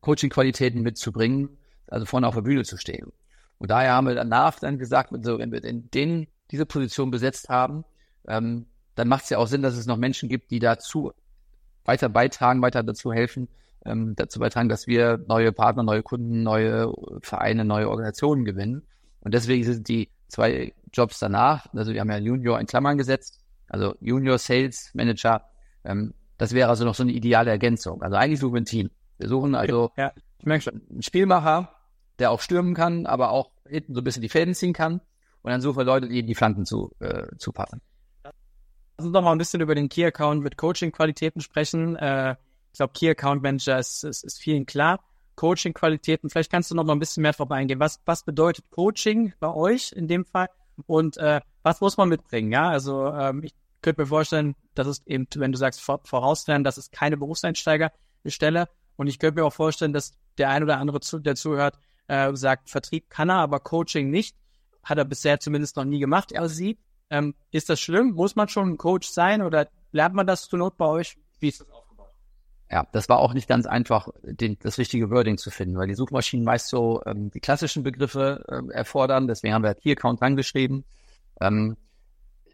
Coaching-Qualitäten 0.00 0.82
mitzubringen, 0.82 1.58
also 1.86 2.06
vorne 2.06 2.28
auf 2.28 2.34
der 2.34 2.42
Bühne 2.42 2.64
zu 2.64 2.76
stehen. 2.76 3.12
Und 3.58 3.70
daher 3.70 3.92
haben 3.92 4.06
wir 4.06 4.14
danach 4.14 4.58
dann 4.58 4.78
gesagt, 4.78 5.12
so, 5.22 5.38
wenn 5.38 5.52
wir 5.52 5.64
in 5.64 5.90
den, 5.90 6.26
diese 6.50 6.66
Position 6.66 7.10
besetzt 7.10 7.48
haben, 7.48 7.84
ähm, 8.28 8.66
dann 8.94 9.08
macht 9.08 9.24
es 9.24 9.30
ja 9.30 9.38
auch 9.38 9.46
Sinn, 9.46 9.62
dass 9.62 9.76
es 9.76 9.86
noch 9.86 9.96
Menschen 9.96 10.28
gibt, 10.28 10.50
die 10.50 10.58
dazu 10.58 11.12
weiter 11.84 12.08
beitragen, 12.08 12.62
weiter 12.62 12.82
dazu 12.82 13.12
helfen, 13.12 13.48
ähm, 13.84 14.14
dazu 14.16 14.40
beitragen, 14.40 14.68
dass 14.68 14.86
wir 14.86 15.18
neue 15.28 15.52
Partner, 15.52 15.82
neue 15.82 16.02
Kunden, 16.02 16.42
neue 16.42 16.92
Vereine, 17.20 17.64
neue 17.64 17.88
Organisationen 17.88 18.44
gewinnen. 18.44 18.82
Und 19.20 19.34
deswegen 19.34 19.64
sind 19.64 19.88
die 19.88 20.10
zwei 20.28 20.72
Jobs 20.92 21.18
danach, 21.18 21.66
also 21.74 21.92
wir 21.92 22.00
haben 22.00 22.10
ja 22.10 22.18
Junior 22.18 22.58
in 22.58 22.66
Klammern 22.66 22.98
gesetzt, 22.98 23.40
also 23.68 23.94
Junior 24.00 24.38
Sales 24.38 24.90
Manager, 24.94 25.42
ähm, 25.84 26.14
das 26.38 26.52
wäre 26.52 26.68
also 26.68 26.84
noch 26.84 26.94
so 26.94 27.02
eine 27.02 27.12
ideale 27.12 27.50
Ergänzung. 27.50 28.02
Also 28.02 28.16
eigentlich 28.16 28.40
suchen 28.40 28.54
wir 28.54 28.60
ein 28.60 28.66
Team. 28.66 28.90
Wir 29.18 29.28
suchen 29.28 29.54
also 29.54 29.90
ja, 29.96 30.12
ich 30.38 30.46
merke 30.46 30.64
schon, 30.64 30.82
einen 30.90 31.02
Spielmacher, 31.02 31.70
der 32.18 32.30
auch 32.30 32.40
stürmen 32.40 32.74
kann, 32.74 33.06
aber 33.06 33.30
auch 33.30 33.50
hinten 33.66 33.94
so 33.94 34.00
ein 34.00 34.04
bisschen 34.04 34.22
die 34.22 34.28
Fäden 34.28 34.54
ziehen 34.54 34.72
kann. 34.72 35.00
Und 35.46 35.52
dann 35.52 35.60
suchen 35.60 35.76
wir 35.76 35.84
Leute, 35.84 36.08
die 36.08 36.24
die 36.24 36.34
Flanken 36.34 36.66
zu, 36.66 36.90
äh, 36.98 37.28
zu 37.38 37.52
passen. 37.52 37.80
Lass 38.24 39.06
uns 39.06 39.12
noch 39.12 39.22
mal 39.22 39.30
ein 39.30 39.38
bisschen 39.38 39.60
über 39.60 39.76
den 39.76 39.88
Key 39.88 40.04
Account 40.04 40.42
mit 40.42 40.56
Coaching-Qualitäten 40.56 41.40
sprechen. 41.40 41.94
Äh, 41.94 42.32
ich 42.72 42.78
glaube, 42.78 42.92
Key 42.94 43.08
Account 43.08 43.44
Manager 43.44 43.78
ist, 43.78 44.02
ist, 44.02 44.24
ist 44.24 44.40
vielen 44.40 44.66
klar. 44.66 44.98
Coaching-Qualitäten, 45.36 46.30
vielleicht 46.30 46.50
kannst 46.50 46.72
du 46.72 46.74
noch 46.74 46.82
mal 46.82 46.94
ein 46.94 46.98
bisschen 46.98 47.22
mehr 47.22 47.30
drauf 47.30 47.48
eingehen. 47.52 47.78
Was, 47.78 48.00
was 48.06 48.24
bedeutet 48.24 48.68
Coaching 48.70 49.34
bei 49.38 49.54
euch 49.54 49.92
in 49.92 50.08
dem 50.08 50.24
Fall? 50.24 50.48
Und 50.86 51.16
äh, 51.18 51.40
was 51.62 51.80
muss 51.80 51.96
man 51.96 52.08
mitbringen? 52.08 52.50
Ja, 52.50 52.68
also 52.68 53.06
ähm, 53.06 53.44
ich 53.44 53.54
könnte 53.82 54.02
mir 54.02 54.08
vorstellen, 54.08 54.56
dass 54.74 54.88
es 54.88 55.06
eben, 55.06 55.28
wenn 55.36 55.52
du 55.52 55.58
sagst, 55.58 55.80
vorauslernen, 55.80 56.64
das 56.64 56.76
ist 56.76 56.90
keine 56.90 57.16
Berufseinsteigerstelle. 57.18 58.66
Und 58.96 59.06
ich 59.06 59.20
könnte 59.20 59.40
mir 59.40 59.46
auch 59.46 59.52
vorstellen, 59.52 59.92
dass 59.92 60.10
der 60.38 60.48
ein 60.50 60.64
oder 60.64 60.78
andere, 60.78 60.98
zu, 60.98 61.20
der 61.20 61.36
zuhört, 61.36 61.78
äh, 62.08 62.34
sagt, 62.34 62.68
Vertrieb 62.68 63.10
kann 63.10 63.30
er, 63.30 63.36
aber 63.36 63.60
Coaching 63.60 64.10
nicht. 64.10 64.34
Hat 64.86 64.96
er 64.96 65.04
bisher 65.04 65.38
zumindest 65.38 65.76
noch 65.76 65.84
nie 65.84 65.98
gemacht, 65.98 66.32
er 66.32 66.48
sie. 66.48 66.78
Ähm, 67.10 67.34
ist 67.50 67.68
das 67.68 67.78
schlimm? 67.78 68.12
Muss 68.12 68.36
man 68.36 68.48
schon 68.48 68.70
ein 68.70 68.78
Coach 68.78 69.08
sein 69.08 69.42
oder 69.42 69.68
lernt 69.92 70.14
man 70.14 70.26
das 70.26 70.48
zur 70.48 70.58
Not 70.58 70.78
bei 70.78 70.86
euch? 70.86 71.18
Wie 71.38 71.48
ist 71.48 71.60
das 71.60 71.70
auch? 71.70 71.86
ja, 72.70 72.86
das 72.92 73.08
war 73.08 73.18
auch 73.18 73.32
nicht 73.32 73.48
ganz 73.48 73.66
einfach, 73.66 74.08
den, 74.22 74.58
das 74.60 74.78
richtige 74.78 75.10
Wording 75.10 75.38
zu 75.38 75.50
finden, 75.50 75.76
weil 75.76 75.86
die 75.86 75.94
Suchmaschinen 75.94 76.44
meist 76.44 76.68
so 76.68 77.00
ähm, 77.06 77.30
die 77.30 77.40
klassischen 77.40 77.82
Begriffe 77.82 78.44
äh, 78.48 78.72
erfordern. 78.72 79.28
Deswegen 79.28 79.54
haben 79.54 79.62
wir 79.62 79.74
Key 79.74 79.92
Account 79.92 80.20
rangeschrieben. 80.20 80.84
Ähm, 81.40 81.76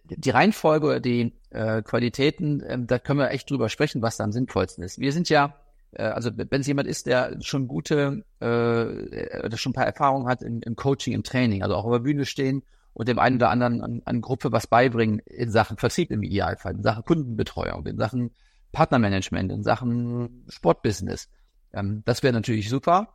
die 0.04 0.30
Reihenfolge 0.30 0.86
oder 0.86 1.00
die 1.00 1.32
äh, 1.50 1.80
Qualitäten, 1.82 2.60
äh, 2.60 2.78
da 2.84 2.98
können 2.98 3.20
wir 3.20 3.30
echt 3.30 3.50
drüber 3.50 3.70
sprechen, 3.70 4.02
was 4.02 4.18
da 4.18 4.24
am 4.24 4.32
sinnvollsten 4.32 4.84
ist. 4.84 4.98
Wir 4.98 5.12
sind 5.12 5.30
ja, 5.30 5.54
also 5.96 6.30
wenn 6.34 6.60
es 6.60 6.66
jemand 6.66 6.88
ist, 6.88 7.06
der 7.06 7.36
schon 7.40 7.68
gute, 7.68 8.24
äh, 8.40 9.48
der 9.48 9.56
schon 9.56 9.70
ein 9.70 9.74
paar 9.74 9.86
Erfahrungen 9.86 10.26
hat 10.26 10.42
im, 10.42 10.60
im 10.62 10.76
Coaching, 10.76 11.12
im 11.12 11.22
Training, 11.22 11.62
also 11.62 11.74
auch 11.76 11.90
der 11.90 11.98
Bühne 12.00 12.24
stehen 12.24 12.62
und 12.94 13.08
dem 13.08 13.18
einen 13.18 13.36
oder 13.36 13.50
anderen 13.50 13.80
an, 13.80 14.02
an 14.04 14.20
Gruppe 14.20 14.52
was 14.52 14.66
beibringen 14.66 15.20
in 15.20 15.50
Sachen 15.50 15.76
Vertrieb 15.76 16.10
im 16.10 16.22
Idealfall, 16.22 16.74
in 16.74 16.82
Sachen 16.82 17.04
Kundenbetreuung, 17.04 17.86
in 17.86 17.98
Sachen 17.98 18.30
Partnermanagement, 18.72 19.52
in 19.52 19.62
Sachen 19.62 20.44
Sportbusiness. 20.48 21.28
Ähm, 21.72 22.02
das 22.04 22.22
wäre 22.22 22.32
natürlich 22.32 22.68
super. 22.68 23.08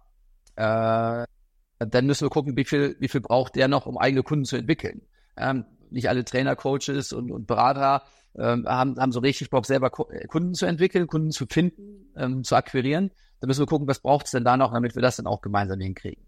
Äh, 0.55 1.25
dann 1.79 2.05
müssen 2.05 2.25
wir 2.25 2.29
gucken, 2.29 2.57
wie 2.57 2.65
viel, 2.65 2.96
wie 3.00 3.07
viel 3.07 3.22
braucht 3.22 3.55
der 3.55 3.67
noch, 3.67 3.86
um 3.86 3.98
eigene 3.98 4.24
Kunden 4.24 4.46
zu 4.46 4.57
entwickeln. 4.57 5.01
Ähm, 5.36 5.65
nicht 5.91 6.10
alle 6.10 6.25
Trainer, 6.25 6.56
Coaches 6.56 7.13
und, 7.13 7.32
und 7.32 7.48
Berater 7.48 8.03
ähm, 8.36 8.65
haben, 8.67 9.00
haben 9.00 9.12
so 9.12 9.20
richtig 9.20 9.50
Bock, 9.50 9.65
selber 9.65 9.91
äh, 10.12 10.27
Kunden 10.27 10.53
zu 10.53 10.65
entwickeln, 10.65 11.08
Kunden 11.08 11.32
zu 11.32 11.46
finden, 11.48 12.12
ähm, 12.15 12.44
zu 12.44 12.56
akquirieren. 12.56 13.12
Da 13.39 13.48
müssen 13.48 13.62
wir 13.62 13.67
gucken, 13.67 13.88
was 13.88 14.00
braucht 14.00 14.25
es 14.25 14.32
denn 14.32 14.44
da 14.44 14.58
noch, 14.58 14.74
damit 14.74 14.96
wir 14.96 15.01
das 15.01 15.17
dann 15.17 15.27
auch 15.27 15.41
gemeinsam 15.41 15.79
hinkriegen. 15.79 16.24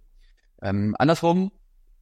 Ähm, 0.62 0.96
andersrum 0.98 1.52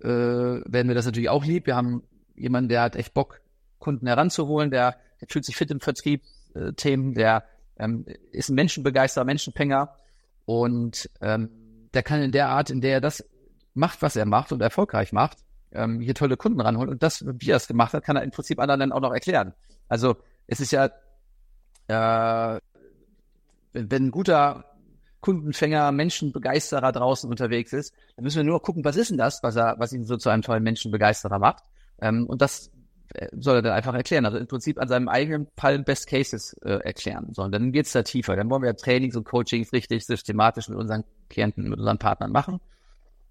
äh, 0.01 0.07
werden 0.07 0.87
wir 0.87 0.95
das 0.95 1.05
natürlich 1.05 1.29
auch 1.29 1.45
lieb. 1.45 1.65
Wir 1.65 1.75
haben 1.75 2.03
jemanden, 2.35 2.69
der 2.69 2.81
hat 2.81 2.95
echt 2.95 3.13
Bock, 3.13 3.41
Kunden 3.79 4.07
heranzuholen, 4.07 4.71
der, 4.71 4.97
der 5.21 5.27
fühlt 5.29 5.45
sich 5.45 5.55
fit 5.55 5.71
im 5.71 5.79
Vertrieb, 5.79 6.23
äh, 6.55 6.73
Themen, 6.73 7.13
der 7.13 7.43
ähm, 7.77 8.05
ist 8.31 8.49
ein 8.49 8.55
Menschenbegeisterer, 8.55 9.25
Menschenfänger 9.25 9.95
und 10.45 11.09
ähm, 11.21 11.49
der 11.93 12.03
kann 12.03 12.21
in 12.21 12.31
der 12.31 12.49
Art, 12.49 12.69
in 12.69 12.81
der 12.81 12.93
er 12.93 13.01
das 13.01 13.23
macht, 13.73 14.01
was 14.01 14.15
er 14.15 14.25
macht 14.25 14.51
und 14.51 14.61
erfolgreich 14.61 15.13
macht, 15.13 15.37
ähm, 15.71 15.99
hier 15.99 16.15
tolle 16.15 16.37
Kunden 16.37 16.61
ranholen. 16.61 16.89
Und 16.89 17.03
das, 17.03 17.25
wie 17.25 17.51
er 17.51 17.57
es 17.57 17.67
gemacht 17.67 17.93
hat, 17.93 18.03
kann 18.03 18.15
er 18.15 18.23
im 18.23 18.31
Prinzip 18.31 18.59
anderen 18.59 18.79
dann 18.79 18.91
auch 18.91 19.01
noch 19.01 19.13
erklären. 19.13 19.53
Also 19.87 20.15
es 20.47 20.59
ist 20.59 20.71
ja, 20.71 20.85
äh, 21.87 22.59
wenn, 23.73 23.91
wenn 23.91 24.05
ein 24.05 24.11
guter 24.11 24.65
Kundenfänger, 25.21 25.91
Menschenbegeisterer 25.91 26.91
draußen 26.91 27.29
unterwegs 27.29 27.73
ist, 27.73 27.93
dann 28.15 28.23
müssen 28.23 28.37
wir 28.37 28.43
nur 28.43 28.61
gucken, 28.61 28.85
was 28.85 28.95
ist 28.95 29.09
denn 29.09 29.17
das, 29.17 29.41
was 29.43 29.55
er, 29.55 29.75
was 29.77 29.91
ihn 29.93 30.05
so 30.05 30.17
zu 30.17 30.29
einem 30.29 30.41
tollen 30.41 30.63
Menschenbegeisterer 30.63 31.39
macht. 31.39 31.63
Ähm, 31.99 32.27
und 32.27 32.41
das 32.41 32.71
äh, 33.13 33.27
soll 33.33 33.57
er 33.57 33.61
dann 33.61 33.73
einfach 33.73 33.93
erklären. 33.93 34.25
Also 34.25 34.37
im 34.37 34.47
Prinzip 34.47 34.79
an 34.79 34.87
seinem 34.87 35.09
eigenen 35.09 35.47
Fall 35.57 35.79
Best 35.79 36.07
Cases 36.07 36.53
äh, 36.63 36.79
erklären. 36.83 37.29
So, 37.33 37.43
und 37.43 37.51
dann 37.51 37.71
geht's 37.71 37.91
da 37.91 38.03
tiefer. 38.03 38.35
Dann 38.35 38.49
wollen 38.49 38.63
wir 38.63 38.75
Trainings 38.75 39.15
und 39.15 39.25
Coachings 39.25 39.73
richtig 39.73 40.05
systematisch 40.05 40.69
mit 40.69 40.77
unseren 40.77 41.03
Klienten, 41.29 41.69
mit 41.69 41.79
unseren 41.79 41.97
Partnern 41.97 42.31
machen. 42.31 42.59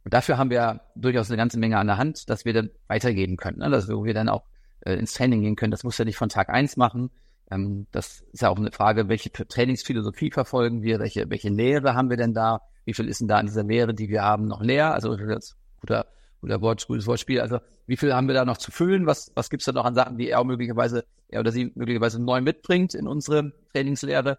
Und 0.06 0.14
dafür 0.14 0.38
haben 0.38 0.50
wir 0.50 0.82
durchaus 0.94 1.30
eine 1.30 1.36
ganze 1.36 1.58
Menge 1.58 1.78
an 1.78 1.88
der 1.88 1.98
Hand, 1.98 2.30
dass 2.30 2.44
wir 2.44 2.52
dann 2.52 2.70
weitergeben 2.86 3.36
können. 3.36 3.58
Ne? 3.58 3.70
Dass 3.70 3.88
wir 3.88 4.14
dann 4.14 4.28
auch 4.28 4.44
äh, 4.82 4.94
ins 4.94 5.14
Training 5.14 5.40
gehen 5.40 5.56
können. 5.56 5.72
Das 5.72 5.82
muss 5.82 5.98
ja 5.98 6.04
nicht 6.04 6.16
von 6.16 6.28
Tag 6.28 6.48
eins 6.48 6.76
machen. 6.76 7.10
Ähm, 7.50 7.88
das 7.90 8.20
ist 8.32 8.40
ja 8.40 8.50
auch 8.50 8.56
eine 8.56 8.70
Frage, 8.70 9.08
welche 9.08 9.32
Trainingsphilosophie 9.32 10.30
verfolgen 10.30 10.82
wir, 10.82 11.00
welche, 11.00 11.28
welche 11.28 11.48
Lehre 11.48 11.96
haben 11.96 12.08
wir 12.08 12.16
denn 12.16 12.34
da? 12.34 12.60
Wie 12.84 12.94
viel 12.94 13.08
ist 13.08 13.20
denn 13.20 13.26
da 13.26 13.38
an 13.38 13.46
dieser 13.46 13.64
Lehre, 13.64 13.94
die 13.94 14.08
wir 14.08 14.22
haben, 14.22 14.46
noch 14.46 14.62
leer? 14.62 14.94
Also 14.94 15.16
das 15.16 15.56
guter, 15.80 16.06
guter 16.40 16.60
Wort, 16.60 16.86
gutes 16.86 17.08
Wortspiel. 17.08 17.40
Also 17.40 17.58
wie 17.88 17.96
viel 17.96 18.14
haben 18.14 18.28
wir 18.28 18.34
da 18.36 18.44
noch 18.44 18.58
zu 18.58 18.70
füllen? 18.70 19.06
Was, 19.06 19.32
was 19.34 19.50
gibt's 19.50 19.66
da 19.66 19.72
noch 19.72 19.86
an 19.86 19.96
Sachen, 19.96 20.18
die 20.18 20.28
er 20.28 20.44
möglicherweise, 20.44 21.04
er 21.26 21.40
oder 21.40 21.50
sie 21.50 21.72
möglicherweise 21.74 22.22
neu 22.22 22.40
mitbringt 22.42 22.94
in 22.94 23.08
unsere 23.08 23.50
Trainingslehre? 23.72 24.38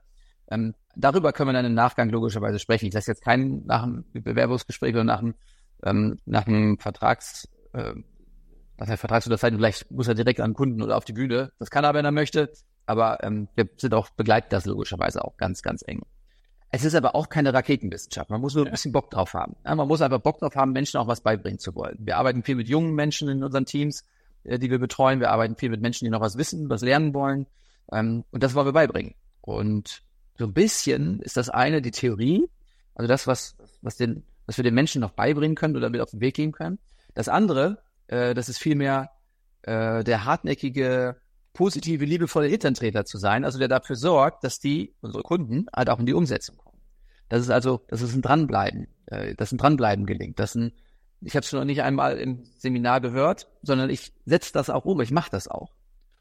Ähm, 0.49 0.75
darüber 0.95 1.33
können 1.33 1.49
wir 1.49 1.53
dann 1.53 1.65
im 1.65 1.73
Nachgang 1.73 2.09
logischerweise 2.09 2.57
sprechen. 2.57 2.85
Ich 2.85 2.93
lasse 2.93 3.11
jetzt 3.11 3.21
keinen 3.21 3.65
nach 3.65 3.83
dem 3.83 4.05
Bewerbungsgespräch 4.13 4.93
oder 4.93 5.03
nach 5.03 5.19
dem 5.19 5.35
ähm, 5.83 6.17
nach 6.25 6.47
einem 6.47 6.77
Vertrags, 6.79 7.47
äh, 7.73 7.93
nach 8.77 8.87
der 8.87 8.97
Vertragsunterzeichnung, 8.97 9.59
vielleicht 9.59 9.91
muss 9.91 10.07
er 10.07 10.15
direkt 10.15 10.39
an 10.39 10.51
den 10.51 10.55
Kunden 10.55 10.81
oder 10.81 10.97
auf 10.97 11.05
die 11.05 11.13
Bühne. 11.13 11.51
Das 11.59 11.69
kann 11.69 11.83
er, 11.83 11.93
wenn 11.93 12.05
er 12.05 12.11
möchte. 12.11 12.51
Aber 12.85 13.23
ähm, 13.23 13.49
wir 13.55 13.67
sind 13.75 13.93
auch, 13.93 14.09
begleiten 14.11 14.47
das 14.49 14.65
logischerweise 14.65 15.23
auch 15.23 15.35
ganz, 15.37 15.61
ganz 15.61 15.83
eng. 15.85 16.03
Es 16.69 16.83
ist 16.83 16.95
aber 16.95 17.15
auch 17.15 17.29
keine 17.29 17.53
Raketenwissenschaft. 17.53 18.29
Man 18.29 18.41
muss 18.41 18.55
nur 18.55 18.65
ein 18.65 18.71
bisschen 18.71 18.91
Bock 18.91 19.09
drauf 19.09 19.33
haben. 19.33 19.55
Ja, 19.65 19.75
man 19.75 19.87
muss 19.87 20.01
einfach 20.01 20.19
Bock 20.19 20.39
drauf 20.39 20.55
haben, 20.55 20.73
Menschen 20.73 20.97
auch 20.97 21.07
was 21.07 21.21
beibringen 21.21 21.59
zu 21.59 21.75
wollen. 21.75 21.97
Wir 21.99 22.17
arbeiten 22.17 22.43
viel 22.43 22.55
mit 22.55 22.67
jungen 22.67 22.93
Menschen 22.93 23.29
in 23.29 23.43
unseren 23.43 23.65
Teams, 23.65 24.03
äh, 24.43 24.59
die 24.59 24.69
wir 24.69 24.79
betreuen. 24.79 25.19
Wir 25.19 25.31
arbeiten 25.31 25.55
viel 25.55 25.69
mit 25.69 25.81
Menschen, 25.81 26.05
die 26.05 26.11
noch 26.11 26.21
was 26.21 26.37
wissen, 26.37 26.69
was 26.69 26.81
lernen 26.81 27.13
wollen. 27.13 27.45
Ähm, 27.91 28.25
und 28.31 28.43
das 28.43 28.53
wollen 28.53 28.67
wir 28.67 28.73
beibringen. 28.73 29.15
Und 29.41 30.03
so 30.37 30.45
ein 30.45 30.53
bisschen 30.53 31.21
ist 31.21 31.37
das 31.37 31.49
eine 31.49 31.81
die 31.81 31.91
Theorie, 31.91 32.47
also 32.95 33.07
das, 33.07 33.27
was, 33.27 33.55
was 33.81 33.95
den 33.95 34.23
was 34.47 34.57
wir 34.57 34.63
den 34.63 34.73
Menschen 34.73 35.01
noch 35.01 35.11
beibringen 35.11 35.55
können 35.55 35.75
oder 35.75 35.89
mit 35.89 36.01
auf 36.01 36.09
den 36.09 36.21
Weg 36.21 36.35
geben 36.35 36.53
können. 36.53 36.79
Das 37.13 37.29
andere, 37.29 37.83
äh, 38.07 38.33
das 38.33 38.49
ist 38.49 38.57
vielmehr 38.57 39.11
äh, 39.61 40.03
der 40.03 40.25
hartnäckige, 40.25 41.17
positive, 41.53 42.05
liebevolle 42.05 42.47
Hinterntreter 42.47 43.05
zu 43.05 43.17
sein, 43.17 43.43
also 43.45 43.59
der 43.59 43.67
dafür 43.67 43.95
sorgt, 43.95 44.43
dass 44.43 44.59
die, 44.59 44.95
unsere 45.01 45.23
Kunden, 45.23 45.65
halt 45.75 45.89
auch 45.89 45.99
in 45.99 46.05
die 46.05 46.13
Umsetzung 46.13 46.57
kommen. 46.57 46.79
Das 47.29 47.41
ist 47.41 47.49
also, 47.49 47.83
das 47.89 48.01
ist 48.01 48.15
ein 48.15 48.21
Dranbleiben, 48.21 48.87
äh, 49.07 49.35
dass 49.35 49.51
ein 49.51 49.57
Dranbleiben 49.57 50.05
gelingt. 50.05 50.39
Das 50.39 50.55
ein, 50.55 50.71
ich 51.21 51.35
habe 51.35 51.43
es 51.43 51.51
noch 51.51 51.65
nicht 51.65 51.81
einmal 51.81 52.17
im 52.17 52.43
Seminar 52.57 53.01
gehört, 53.01 53.47
sondern 53.63 53.89
ich 53.89 54.13
setze 54.25 54.53
das 54.53 54.69
auch 54.69 54.85
um, 54.85 55.01
ich 55.01 55.11
mache 55.11 55.31
das 55.31 55.47
auch. 55.47 55.71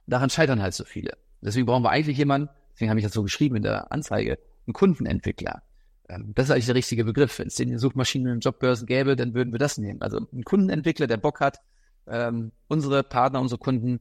Und 0.06 0.12
daran 0.12 0.30
scheitern 0.30 0.62
halt 0.62 0.74
so 0.74 0.84
viele. 0.84 1.16
Deswegen 1.40 1.66
brauchen 1.66 1.84
wir 1.84 1.90
eigentlich 1.90 2.18
jemanden, 2.18 2.48
deswegen 2.72 2.90
habe 2.90 2.98
ich 2.98 3.06
das 3.06 3.12
so 3.12 3.22
geschrieben 3.22 3.56
in 3.56 3.62
der 3.62 3.92
Anzeige, 3.92 4.38
einen 4.66 4.72
Kundenentwickler, 4.72 5.62
das 6.08 6.46
ist 6.46 6.50
eigentlich 6.50 6.66
der 6.66 6.74
richtige 6.74 7.04
Begriff. 7.04 7.38
Wenn 7.38 7.48
es 7.48 7.56
den 7.56 7.78
Suchmaschinen 7.78 8.32
und 8.32 8.44
Jobbörsen 8.44 8.86
gäbe, 8.86 9.16
dann 9.16 9.34
würden 9.34 9.52
wir 9.52 9.58
das 9.58 9.76
nehmen. 9.78 10.02
Also 10.02 10.20
ein 10.32 10.44
Kundenentwickler, 10.44 11.06
der 11.06 11.16
Bock 11.16 11.40
hat, 11.40 11.58
ähm, 12.06 12.52
unsere 12.68 13.02
Partner, 13.02 13.40
unsere 13.40 13.58
Kunden 13.58 14.00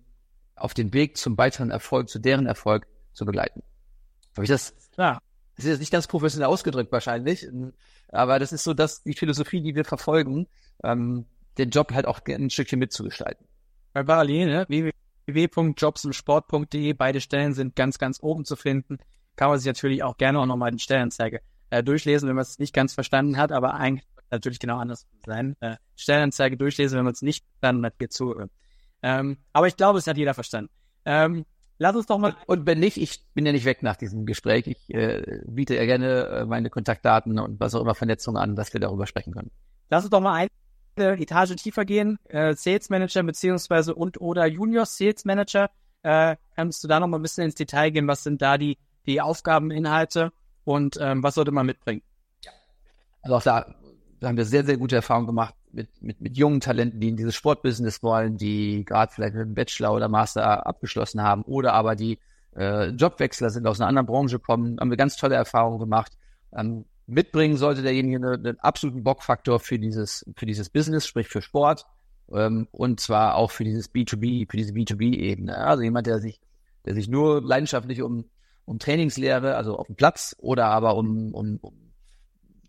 auf 0.56 0.74
den 0.74 0.94
Weg 0.94 1.18
zum 1.18 1.38
weiteren 1.38 1.72
Erfolg, 1.72 2.10
zu 2.10 2.20
deren 2.20 2.46
Erfolg 2.46 2.88
zu 3.14 3.26
begleiten. 3.26 3.64
Habe 4.36 4.44
ich 4.44 4.50
das? 4.50 4.76
Klar. 4.94 5.20
Das 5.56 5.66
ist 5.66 5.72
jetzt 5.72 5.80
nicht 5.80 5.92
ganz 5.92 6.06
professionell 6.08 6.50
ausgedrückt 6.50 6.92
wahrscheinlich, 6.92 7.48
aber 8.10 8.40
das 8.40 8.52
ist 8.52 8.66
so, 8.66 8.74
dass 8.74 9.04
die 9.04 9.14
Philosophie, 9.14 9.62
die 9.62 9.74
wir 9.74 9.86
verfolgen, 9.86 10.48
ähm, 10.84 11.26
den 11.58 11.70
Job 11.70 11.94
halt 11.94 12.06
auch 12.06 12.20
ein 12.28 12.50
Stückchen 12.50 12.78
mitzugestalten. 12.78 13.48
Bei 13.94 14.04
Parallel, 14.04 14.48
ne? 14.48 14.66
www.jobsimsport.de, 15.26 16.92
beide 16.94 17.22
Stellen 17.22 17.54
sind 17.54 17.78
ganz, 17.78 17.98
ganz 17.98 18.22
oben 18.22 18.44
zu 18.44 18.58
finden. 18.58 18.98
Kann 19.38 19.50
man 19.50 19.58
sich 19.58 19.68
natürlich 19.68 20.04
auch 20.04 20.18
gerne 20.18 20.40
auch 20.40 20.46
nochmal 20.46 20.72
die 20.72 20.80
Stellenzeige 20.80 21.40
äh, 21.70 21.84
durchlesen, 21.84 22.28
wenn 22.28 22.36
man 22.36 22.44
es 22.44 22.60
nicht 22.60 22.74
ganz 22.74 22.94
verstanden 22.94 23.38
hat, 23.38 23.52
aber 23.52 23.76
eigentlich 23.76 24.06
natürlich 24.32 24.60
genau 24.60 24.78
anders 24.78 25.08
sein. 25.26 25.56
Äh, 25.60 25.76
Stellenanzeige 25.96 26.58
durchlesen, 26.58 26.98
wenn 26.98 27.06
man 27.06 27.14
es 27.14 27.22
nicht 27.22 27.46
verstanden 27.60 27.86
hat, 27.86 28.00
geht 28.00 28.14
zu. 28.14 28.36
Ähm, 29.02 29.38
aber 29.54 29.68
ich 29.68 29.78
glaube, 29.78 30.00
es 30.00 30.08
hat 30.08 30.18
jeder 30.18 30.34
verstanden. 30.34 30.72
Ähm, 31.06 31.46
lass 31.78 31.96
uns 31.96 32.06
doch 32.08 32.18
mal. 32.18 32.36
Und 32.48 32.66
wenn 32.66 32.80
nicht, 32.80 32.98
ich 32.98 33.24
bin 33.34 33.46
ja 33.46 33.52
nicht 33.52 33.66
weg 33.66 33.84
nach 33.84 33.96
diesem 33.96 34.26
Gespräch. 34.26 34.68
Ich 34.68 34.94
äh, 34.94 35.42
biete 35.46 35.76
ja 35.76 35.86
gerne 35.86 36.26
äh, 36.26 36.46
meine 36.46 36.70
Kontaktdaten 36.70 37.40
und 37.40 37.60
was 37.60 37.76
auch 37.76 37.82
immer 37.82 37.96
Vernetzungen 37.96 38.42
an, 38.42 38.56
dass 38.56 38.74
wir 38.74 38.80
darüber 38.80 39.06
sprechen 39.06 39.34
können. 39.34 39.52
Lass 39.90 40.04
uns 40.04 40.12
doch 40.12 40.22
mal 40.22 40.48
eine 40.96 41.22
Etage 41.22 41.56
tiefer 41.56 41.86
gehen. 41.86 42.18
Äh, 42.26 42.56
Sales 42.56 42.90
Manager 42.90 43.24
beziehungsweise 43.24 43.94
und 43.94 44.20
oder 44.20 44.46
Junior 44.48 44.86
Sales 44.86 45.26
Manager. 45.26 45.70
Äh, 46.02 46.36
kannst 46.56 46.84
du 46.84 46.88
da 46.88 47.00
noch 47.00 47.08
mal 47.08 47.20
ein 47.20 47.22
bisschen 47.22 47.46
ins 47.46 47.56
Detail 47.56 47.92
gehen? 47.92 48.08
Was 48.08 48.24
sind 48.24 48.42
da 48.42 48.58
die, 48.58 48.78
die 49.06 49.22
Aufgabeninhalte? 49.22 50.32
Und 50.66 50.98
ähm, 51.00 51.24
was 51.24 51.36
sollte 51.36 51.52
man 51.52 51.66
mitbringen? 51.66 52.02
Also 53.22 53.38
auch 53.38 53.44
da, 53.44 53.76
haben 54.24 54.38
wir 54.38 54.46
sehr, 54.46 54.66
sehr 54.66 54.78
gute 54.78 54.96
Erfahrungen 54.96 55.28
gemacht 55.28 55.56
mit, 55.72 55.90
mit, 56.02 56.22
mit 56.22 56.38
jungen 56.38 56.60
Talenten, 56.60 57.00
die 57.00 57.10
in 57.10 57.18
dieses 57.18 57.36
Sportbusiness 57.36 58.02
wollen, 58.04 58.38
die 58.38 58.84
gerade 58.86 59.12
vielleicht 59.14 59.34
mit 59.34 59.44
einem 59.44 59.54
Bachelor 59.54 59.94
oder 59.94 60.10
Master 60.10 60.66
abgeschlossen 60.66 61.22
haben 61.22 61.44
oder 61.44 61.74
aber 61.74 61.96
die 61.96 62.20
äh, 62.56 62.90
Jobwechsler 62.90 63.50
sind, 63.50 63.68
aus 63.68 63.80
einer 63.80 63.88
anderen 63.88 64.06
Branche 64.06 64.40
kommen, 64.40 64.80
haben 64.80 64.90
wir 64.90 64.98
ganz 64.98 65.18
tolle 65.18 65.36
Erfahrungen 65.36 65.80
gemacht. 65.80 66.14
Ähm, 66.56 66.86
mitbringen 67.08 67.58
sollte 67.58 67.82
derjenige 67.82 68.18
einen, 68.18 68.46
einen 68.46 68.60
absoluten 68.60 69.04
Bockfaktor 69.04 69.60
für 69.60 69.78
dieses, 69.78 70.26
für 70.36 70.46
dieses 70.46 70.70
Business, 70.70 71.06
sprich 71.06 71.28
für 71.28 71.42
Sport 71.42 71.86
ähm, 72.32 72.68
und 72.72 73.00
zwar 73.00 73.36
auch 73.36 73.52
für 73.52 73.64
dieses 73.64 73.94
B2B, 73.94 74.50
für 74.50 74.58
diese 74.58 74.74
B2B-Ebene. 74.74 75.58
Also 75.58 75.84
jemand, 75.84 76.08
der 76.08 76.20
sich, 76.20 76.40
der 76.86 76.96
sich 76.96 77.08
nur 77.08 77.42
leidenschaftlich 77.42 78.02
um 78.02 78.26
um 78.66 78.80
Trainingslehre, 78.80 79.56
also 79.56 79.78
auf 79.78 79.88
dem 79.88 79.96
Platz, 79.96 80.36
oder 80.40 80.66
aber 80.66 80.96
um, 80.96 81.34
um, 81.34 81.58
um 81.62 81.94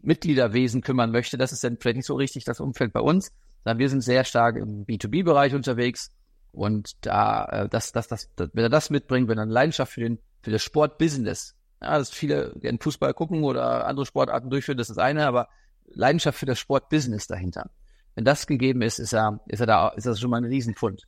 Mitgliederwesen 0.02 0.82
kümmern 0.82 1.10
möchte, 1.10 1.36
das 1.36 1.52
ist 1.52 1.64
dann 1.64 1.78
vielleicht 1.78 1.96
nicht 1.96 2.06
so 2.06 2.14
richtig 2.14 2.44
das 2.44 2.60
Umfeld 2.60 2.92
bei 2.92 3.00
uns, 3.00 3.32
sondern 3.64 3.78
wir 3.78 3.88
sind 3.88 4.02
sehr 4.02 4.24
stark 4.24 4.56
im 4.56 4.86
B2B-Bereich 4.86 5.54
unterwegs 5.54 6.12
und 6.52 7.04
da, 7.04 7.44
äh, 7.46 7.68
das, 7.68 7.92
das, 7.92 8.06
das, 8.08 8.30
das, 8.36 8.50
wenn 8.52 8.64
er 8.64 8.70
das 8.70 8.90
mitbringt, 8.90 9.28
wenn 9.28 9.38
er 9.38 9.42
eine 9.42 9.52
Leidenschaft 9.52 9.92
für 9.92 10.00
den, 10.00 10.18
für 10.42 10.50
das 10.50 10.62
Sportbusiness, 10.62 11.54
ja, 11.82 11.98
dass 11.98 12.10
viele 12.10 12.54
gerne 12.60 12.78
Fußball 12.80 13.12
gucken 13.14 13.42
oder 13.42 13.86
andere 13.86 14.06
Sportarten 14.06 14.48
durchführen, 14.48 14.78
das 14.78 14.90
ist 14.90 14.98
eine, 14.98 15.26
aber 15.26 15.48
Leidenschaft 15.86 16.38
für 16.38 16.46
das 16.46 16.58
Sportbusiness 16.58 17.26
dahinter. 17.26 17.70
Wenn 18.14 18.24
das 18.24 18.46
gegeben 18.46 18.82
ist, 18.82 18.98
ist 18.98 19.12
er, 19.12 19.40
ist 19.46 19.60
er 19.60 19.66
da, 19.66 19.88
ist 19.88 20.06
das 20.06 20.20
schon 20.20 20.30
mal 20.30 20.38
ein 20.38 20.44
Riesenfund. 20.44 21.06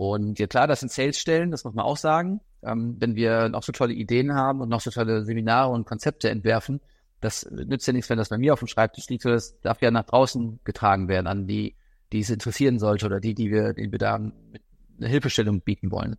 Und 0.00 0.38
ja 0.38 0.46
klar, 0.46 0.66
das 0.66 0.80
sind 0.80 0.90
Sales-Stellen, 0.90 1.50
das 1.50 1.64
muss 1.64 1.74
man 1.74 1.84
auch 1.84 1.98
sagen. 1.98 2.40
Ähm, 2.62 2.96
wenn 3.00 3.16
wir 3.16 3.50
noch 3.50 3.62
so 3.62 3.70
tolle 3.70 3.92
Ideen 3.92 4.34
haben 4.34 4.62
und 4.62 4.70
noch 4.70 4.80
so 4.80 4.90
tolle 4.90 5.26
Seminare 5.26 5.70
und 5.70 5.84
Konzepte 5.84 6.30
entwerfen, 6.30 6.80
das 7.20 7.46
nützt 7.50 7.86
ja 7.86 7.92
nichts, 7.92 8.08
wenn 8.08 8.16
das 8.16 8.30
bei 8.30 8.38
mir 8.38 8.54
auf 8.54 8.60
dem 8.60 8.68
Schreibtisch 8.68 9.10
liegt, 9.10 9.26
das 9.26 9.60
darf 9.60 9.82
ja 9.82 9.90
nach 9.90 10.06
draußen 10.06 10.58
getragen 10.64 11.08
werden 11.08 11.26
an 11.26 11.46
die, 11.46 11.76
die 12.14 12.20
es 12.20 12.30
interessieren 12.30 12.78
sollte 12.78 13.04
oder 13.04 13.20
die, 13.20 13.34
die 13.34 13.50
wir, 13.50 13.74
die 13.74 13.92
wir 13.92 13.98
da 13.98 14.14
eine 14.14 14.32
Hilfestellung 15.06 15.60
bieten 15.60 15.90
wollen. 15.90 16.16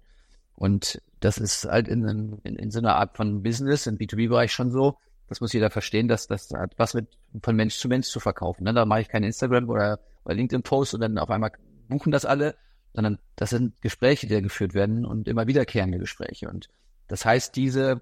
Und 0.54 1.02
das 1.20 1.40
ist 1.40 1.66
halt 1.66 1.88
in, 1.88 2.40
in, 2.44 2.58
in 2.58 2.70
so 2.70 2.78
einer 2.78 2.98
Art 2.98 3.18
von 3.18 3.42
Business, 3.42 3.88
im 3.88 3.98
B2B-Bereich 3.98 4.52
schon 4.54 4.70
so. 4.70 5.00
Das 5.28 5.42
muss 5.42 5.54
jeder 5.54 5.72
verstehen, 5.72 6.08
dass 6.08 6.28
das 6.28 6.52
hat 6.52 6.76
was 6.78 6.94
mit 6.94 7.08
von 7.42 7.56
Mensch 7.56 7.80
zu 7.80 7.88
Mensch 7.88 8.10
zu 8.10 8.20
verkaufen. 8.20 8.66
Ne? 8.66 8.76
Da 8.76 8.86
mache 8.86 9.02
ich 9.02 9.10
kein 9.10 9.24
Instagram 9.24 9.70
oder, 9.70 10.00
oder 10.24 10.36
LinkedIn-Post 10.36 10.94
und 10.94 11.02
dann 11.02 11.18
auf 11.18 11.32
einmal 11.32 11.52
buchen 11.88 12.12
das 12.12 12.26
alle, 12.26 12.54
sondern 12.94 13.20
das 13.36 13.52
sind 13.52 13.82
Gespräche, 13.82 14.28
die 14.28 14.34
da 14.34 14.42
geführt 14.42 14.74
werden 14.74 15.06
und 15.06 15.28
immer 15.28 15.48
wiederkehrende 15.48 15.98
Gespräche. 15.98 16.50
Und 16.50 16.70
das 17.08 17.26
heißt, 17.26 17.56
diese, 17.56 18.02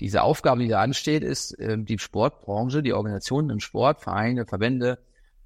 diese 0.00 0.22
Aufgabe, 0.22 0.62
die 0.62 0.68
da 0.68 0.80
ansteht, 0.80 1.22
ist, 1.22 1.58
äh, 1.58 1.76
die 1.78 1.98
Sportbranche, 1.98 2.82
die 2.82 2.92
Organisationen 2.92 3.50
im 3.50 3.60
Sport, 3.60 4.02
Vereine, 4.02 4.46
Verbände, 4.46 4.98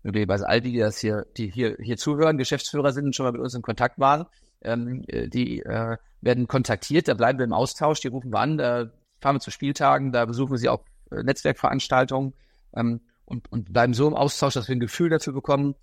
möglicherweise 0.03 0.49
all 0.49 0.61
die, 0.61 0.73
die 0.73 0.79
das 0.79 0.99
hier, 0.99 1.27
die 1.37 1.51
hier, 1.51 1.77
hier 1.81 1.97
zuhören, 1.97 2.39
Geschäftsführer 2.39 2.93
sind 2.93 3.07
und 3.07 3.17
schon 3.17 3.27
mal 3.27 3.33
mit 3.33 3.41
uns 3.41 3.55
in 3.55 3.63
Kontakt 3.63 3.99
waren, 3.99 4.27
ähm, 4.63 5.05
äh, 5.09 5.29
die 5.29 5.61
äh, 5.61 5.97
werden 6.21 6.49
kontaktiert, 6.49 7.09
da 7.09 7.15
bleiben 7.15 7.39
wir 7.39 7.45
im 7.45 7.53
Austausch, 7.53 8.01
die 8.01 8.09
rufen 8.09 8.33
wir 8.33 8.41
an, 8.41 8.59
da 8.59 8.91
fahren 9.21 9.37
wir 9.37 9.41
zu 9.41 9.51
Spieltagen, 9.51 10.13
da 10.13 10.25
besuchen 10.25 10.53
wir 10.53 10.59
sie 10.59 10.69
auf 10.69 10.81
äh, 11.11 11.23
Netzwerkveranstaltungen 11.23 12.33
ähm, 12.75 13.01
und, 13.25 13.51
und 13.53 13.73
bleiben 13.73 13.95
so 13.95 14.09
im 14.09 14.15
Austausch, 14.15 14.55
dass 14.55 14.69
wir 14.69 14.77
ein 14.77 14.81
Gefühl 14.81 15.11
dafür 15.11 15.33
bekommen, 15.33 15.75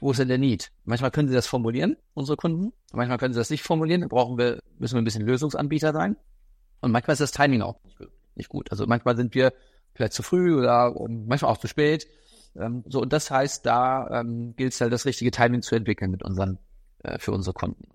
wo 0.00 0.10
ist 0.10 0.18
denn 0.18 0.28
der 0.28 0.38
Need? 0.38 0.72
Manchmal 0.84 1.10
können 1.10 1.28
sie 1.28 1.34
das 1.34 1.46
formulieren, 1.46 1.96
unsere 2.14 2.36
Kunden, 2.36 2.72
manchmal 2.92 3.18
können 3.18 3.34
sie 3.34 3.40
das 3.40 3.50
nicht 3.50 3.62
formulieren, 3.62 4.00
da 4.00 4.08
brauchen 4.08 4.38
wir, 4.38 4.58
müssen 4.78 4.94
wir 4.94 5.02
ein 5.02 5.04
bisschen 5.04 5.26
Lösungsanbieter 5.26 5.92
sein. 5.92 6.16
Und 6.80 6.92
manchmal 6.92 7.12
ist 7.12 7.20
das 7.20 7.32
Timing 7.32 7.62
auch 7.62 7.78
nicht 8.34 8.48
gut. 8.48 8.70
Also 8.70 8.86
manchmal 8.86 9.16
sind 9.16 9.34
wir 9.34 9.52
vielleicht 9.94 10.14
zu 10.14 10.22
früh 10.22 10.56
oder 10.58 10.94
manchmal 11.08 11.52
auch 11.52 11.58
zu 11.58 11.68
spät. 11.68 12.06
Ähm, 12.56 12.82
so, 12.86 13.02
und 13.02 13.12
das 13.12 13.30
heißt, 13.30 13.66
da 13.66 14.20
ähm, 14.20 14.54
gilt 14.56 14.72
es 14.72 14.80
halt, 14.80 14.92
das 14.92 15.04
richtige 15.04 15.30
Timing 15.30 15.62
zu 15.62 15.74
entwickeln 15.74 16.10
mit 16.10 16.22
unseren, 16.22 16.58
äh, 17.02 17.18
für 17.18 17.32
unsere 17.32 17.54
Kunden. 17.54 17.86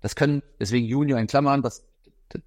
Das 0.00 0.16
können, 0.16 0.42
deswegen 0.58 0.86
Junior 0.86 1.20
in 1.20 1.28
Klammern, 1.28 1.62
das, 1.62 1.86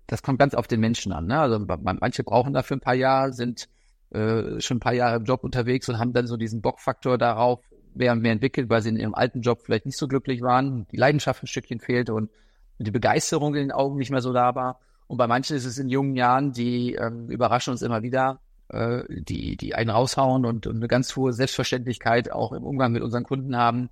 das 0.07 0.21
kommt 0.21 0.39
ganz 0.39 0.53
auf 0.53 0.67
den 0.67 0.81
Menschen 0.81 1.13
an. 1.13 1.27
Ne? 1.27 1.39
Also 1.39 1.59
manche 1.59 2.23
brauchen 2.23 2.53
dafür 2.53 2.77
ein 2.77 2.81
paar 2.81 2.95
Jahre, 2.95 3.31
sind 3.31 3.69
äh, 4.09 4.59
schon 4.59 4.77
ein 4.77 4.81
paar 4.81 4.93
Jahre 4.93 5.15
im 5.15 5.23
Job 5.23 5.43
unterwegs 5.43 5.87
und 5.87 5.97
haben 5.97 6.11
dann 6.11 6.27
so 6.27 6.35
diesen 6.35 6.61
Bockfaktor 6.61 7.17
darauf 7.17 7.61
mehr 7.95 8.11
und 8.11 8.21
mehr 8.21 8.33
entwickelt, 8.33 8.69
weil 8.69 8.81
sie 8.81 8.89
in 8.89 8.97
ihrem 8.97 9.15
alten 9.15 9.41
Job 9.41 9.61
vielleicht 9.63 9.85
nicht 9.85 9.97
so 9.97 10.07
glücklich 10.07 10.41
waren, 10.41 10.87
die 10.91 10.97
Leidenschaft 10.97 11.43
ein 11.43 11.47
Stückchen 11.47 11.79
fehlte 11.79 12.13
und 12.13 12.29
die 12.77 12.91
Begeisterung 12.91 13.55
in 13.55 13.61
den 13.61 13.71
Augen 13.71 13.97
nicht 13.97 14.11
mehr 14.11 14.21
so 14.21 14.33
da 14.33 14.53
war. 14.53 14.79
Und 15.07 15.17
bei 15.17 15.27
manchen 15.27 15.55
ist 15.55 15.65
es 15.65 15.77
in 15.77 15.89
jungen 15.89 16.15
Jahren, 16.15 16.51
die 16.51 16.95
ähm, 16.95 17.29
überraschen 17.29 17.71
uns 17.71 17.81
immer 17.81 18.01
wieder, 18.01 18.39
äh, 18.69 19.03
die, 19.09 19.55
die 19.55 19.75
einen 19.75 19.89
raushauen 19.89 20.45
und, 20.45 20.67
und 20.67 20.75
eine 20.75 20.87
ganz 20.87 21.15
hohe 21.15 21.31
Selbstverständlichkeit 21.31 22.31
auch 22.31 22.51
im 22.51 22.63
Umgang 22.63 22.91
mit 22.91 23.01
unseren 23.01 23.23
Kunden 23.23 23.55
haben. 23.55 23.89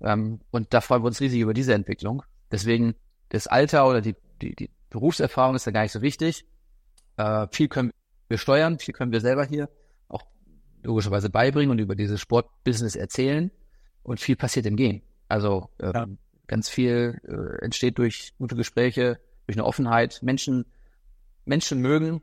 Ähm, 0.00 0.40
und 0.50 0.74
da 0.74 0.80
freuen 0.80 1.02
wir 1.02 1.06
uns 1.06 1.20
riesig 1.20 1.40
über 1.40 1.54
diese 1.54 1.74
Entwicklung. 1.74 2.22
Deswegen 2.50 2.94
das 3.28 3.46
Alter 3.46 3.88
oder 3.88 4.00
die, 4.00 4.16
die, 4.42 4.56
die 4.56 4.70
Berufserfahrung 4.90 5.54
ist 5.54 5.66
da 5.66 5.70
gar 5.70 5.82
nicht 5.82 5.92
so 5.92 6.02
wichtig. 6.02 6.44
Äh, 7.16 7.46
viel 7.52 7.68
können 7.68 7.92
wir 8.28 8.38
steuern, 8.38 8.78
viel 8.78 8.94
können 8.94 9.12
wir 9.12 9.20
selber 9.20 9.44
hier 9.44 9.68
logischerweise 10.84 11.30
beibringen 11.30 11.70
und 11.70 11.78
über 11.78 11.94
dieses 11.94 12.20
Sportbusiness 12.20 12.96
erzählen. 12.96 13.50
Und 14.02 14.20
viel 14.20 14.36
passiert 14.36 14.66
im 14.66 14.76
Gehen. 14.76 15.02
Also 15.28 15.70
ähm, 15.80 15.92
ja. 15.94 16.06
ganz 16.46 16.68
viel 16.68 17.20
äh, 17.26 17.64
entsteht 17.64 17.98
durch 17.98 18.34
gute 18.38 18.54
Gespräche, 18.54 19.18
durch 19.46 19.56
eine 19.56 19.64
Offenheit. 19.64 20.20
Menschen, 20.22 20.66
Menschen 21.46 21.80
mögen, 21.80 22.22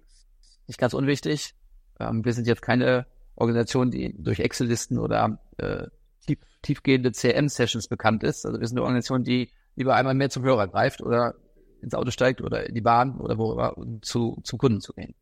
nicht 0.68 0.80
ganz 0.80 0.94
unwichtig. 0.94 1.56
Ähm, 2.00 2.24
wir 2.24 2.34
sind 2.34 2.48
jetzt 2.48 2.62
keine 2.62 3.08
Organisation, 3.36 3.90
die 3.90 4.16
durch 4.18 4.40
Excel-Listen 4.40 5.00
oder 5.00 5.40
äh, 5.58 5.88
tief, 6.26 6.40
tiefgehende 6.62 7.12
CM-Sessions 7.12 7.88
bekannt 7.88 8.24
ist. 8.24 8.46
Also 8.46 8.60
wir 8.60 8.68
sind 8.68 8.78
eine 8.78 8.84
Organisation, 8.84 9.24
die 9.24 9.50
lieber 9.76 9.96
einmal 9.96 10.14
mehr 10.14 10.30
zum 10.30 10.44
Hörer 10.44 10.68
greift 10.68 11.02
oder 11.02 11.36
ins 11.82 11.96
Auto 11.96 12.12
steigt 12.12 12.42
oder 12.42 12.68
in 12.68 12.76
die 12.76 12.82
Bahn 12.82 13.20
oder 13.20 13.38
wo 13.38 13.54
immer, 13.54 13.78
um 13.78 14.02
zu, 14.04 14.40
zum 14.44 14.60
Kunden 14.60 14.82
zu 14.82 14.94
gehen. 14.94 15.16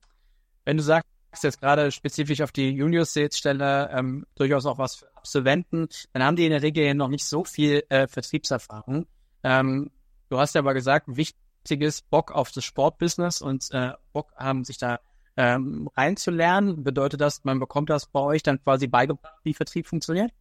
Wenn 0.65 0.77
du 0.77 0.83
sagst, 0.83 1.09
jetzt 1.43 1.61
gerade 1.61 1.91
spezifisch 1.91 2.41
auf 2.41 2.51
die 2.51 2.69
Junior 2.69 3.05
Sales 3.05 3.37
Stelle 3.37 3.89
ähm, 3.93 4.25
durchaus 4.35 4.65
auch 4.65 4.77
was 4.77 4.95
für 4.95 5.07
Absolventen, 5.15 5.87
dann 6.13 6.23
haben 6.23 6.35
die 6.35 6.45
in 6.45 6.51
der 6.51 6.61
Regel 6.61 6.93
noch 6.95 7.09
nicht 7.09 7.25
so 7.25 7.43
viel 7.43 7.83
äh, 7.89 8.07
Vertriebserfahrung. 8.07 9.05
Ähm, 9.43 9.91
du 10.29 10.39
hast 10.39 10.55
ja 10.55 10.59
aber 10.59 10.73
gesagt, 10.73 11.07
wichtig 11.07 11.81
ist 11.81 12.09
Bock 12.09 12.31
auf 12.31 12.51
das 12.51 12.63
Sportbusiness 12.63 13.41
und 13.41 13.67
äh, 13.71 13.91
Bock 14.13 14.31
haben, 14.37 14.63
sich 14.63 14.77
da 14.77 14.99
ähm, 15.37 15.89
reinzulernen. 15.95 16.83
Bedeutet 16.83 17.21
das, 17.21 17.43
man 17.43 17.59
bekommt 17.59 17.89
das 17.89 18.07
bei 18.07 18.19
euch 18.19 18.43
dann 18.43 18.61
quasi 18.63 18.87
beigebracht, 18.87 19.35
wie 19.43 19.53
Vertrieb 19.53 19.87
funktioniert? 19.87 20.31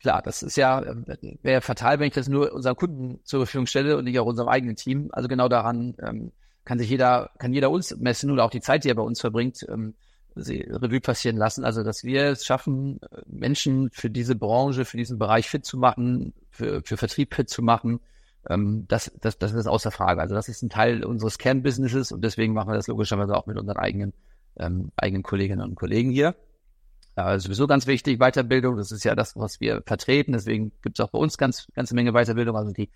Klar, 0.00 0.20
das 0.20 0.42
ist 0.42 0.56
ja, 0.56 0.80
äh, 0.80 1.38
wäre 1.42 1.60
fatal, 1.60 2.00
wenn 2.00 2.08
ich 2.08 2.14
das 2.14 2.28
nur 2.28 2.52
unseren 2.52 2.76
Kunden 2.76 3.20
zur 3.24 3.40
Verfügung 3.46 3.66
stelle 3.66 3.96
und 3.96 4.04
nicht 4.04 4.18
auch 4.18 4.26
unserem 4.26 4.48
eigenen 4.48 4.76
Team. 4.76 5.10
Also 5.12 5.28
genau 5.28 5.48
daran 5.48 5.94
ähm, 6.02 6.32
kann 6.64 6.78
sich 6.78 6.90
jeder, 6.90 7.30
kann 7.38 7.52
jeder 7.52 7.70
uns 7.70 7.96
messen 7.96 8.30
oder 8.30 8.44
auch 8.44 8.50
die 8.50 8.60
Zeit, 8.60 8.84
die 8.84 8.88
er 8.88 8.94
bei 8.94 9.02
uns 9.02 9.20
verbringt, 9.20 9.64
ähm, 9.68 9.94
Revue 10.36 11.00
passieren 11.00 11.36
lassen. 11.36 11.64
Also, 11.64 11.82
dass 11.82 12.04
wir 12.04 12.26
es 12.30 12.44
schaffen, 12.44 13.00
Menschen 13.26 13.90
für 13.90 14.10
diese 14.10 14.34
Branche, 14.34 14.84
für 14.84 14.96
diesen 14.96 15.18
Bereich 15.18 15.48
fit 15.48 15.64
zu 15.64 15.78
machen, 15.78 16.32
für, 16.50 16.82
für 16.82 16.96
Vertrieb 16.96 17.34
fit 17.34 17.48
zu 17.48 17.62
machen, 17.62 18.00
ähm, 18.48 18.86
das, 18.88 19.12
das, 19.20 19.38
das 19.38 19.52
ist 19.52 19.66
außer 19.66 19.90
Frage. 19.90 20.20
Also, 20.20 20.34
das 20.34 20.48
ist 20.48 20.62
ein 20.62 20.70
Teil 20.70 21.04
unseres 21.04 21.38
Kernbusinesses 21.38 22.12
und 22.12 22.22
deswegen 22.22 22.52
machen 22.54 22.70
wir 22.70 22.76
das 22.76 22.88
logischerweise 22.88 23.36
auch 23.36 23.46
mit 23.46 23.58
unseren 23.58 23.76
eigenen, 23.76 24.12
ähm, 24.56 24.90
eigenen 24.96 25.22
Kolleginnen 25.22 25.62
und 25.62 25.74
Kollegen 25.74 26.10
hier. 26.10 26.34
Ja, 27.16 27.38
sowieso 27.38 27.66
ganz 27.66 27.86
wichtig, 27.86 28.18
Weiterbildung, 28.18 28.76
das 28.76 28.90
ist 28.90 29.04
ja 29.04 29.14
das, 29.14 29.36
was 29.36 29.60
wir 29.60 29.82
vertreten. 29.84 30.32
Deswegen 30.32 30.72
gibt 30.82 30.98
es 30.98 31.04
auch 31.04 31.10
bei 31.10 31.18
uns 31.18 31.36
ganz, 31.36 31.66
ganze 31.74 31.94
Menge 31.94 32.12
Weiterbildung. 32.12 32.56
Also 32.56 32.72
die 32.72 32.88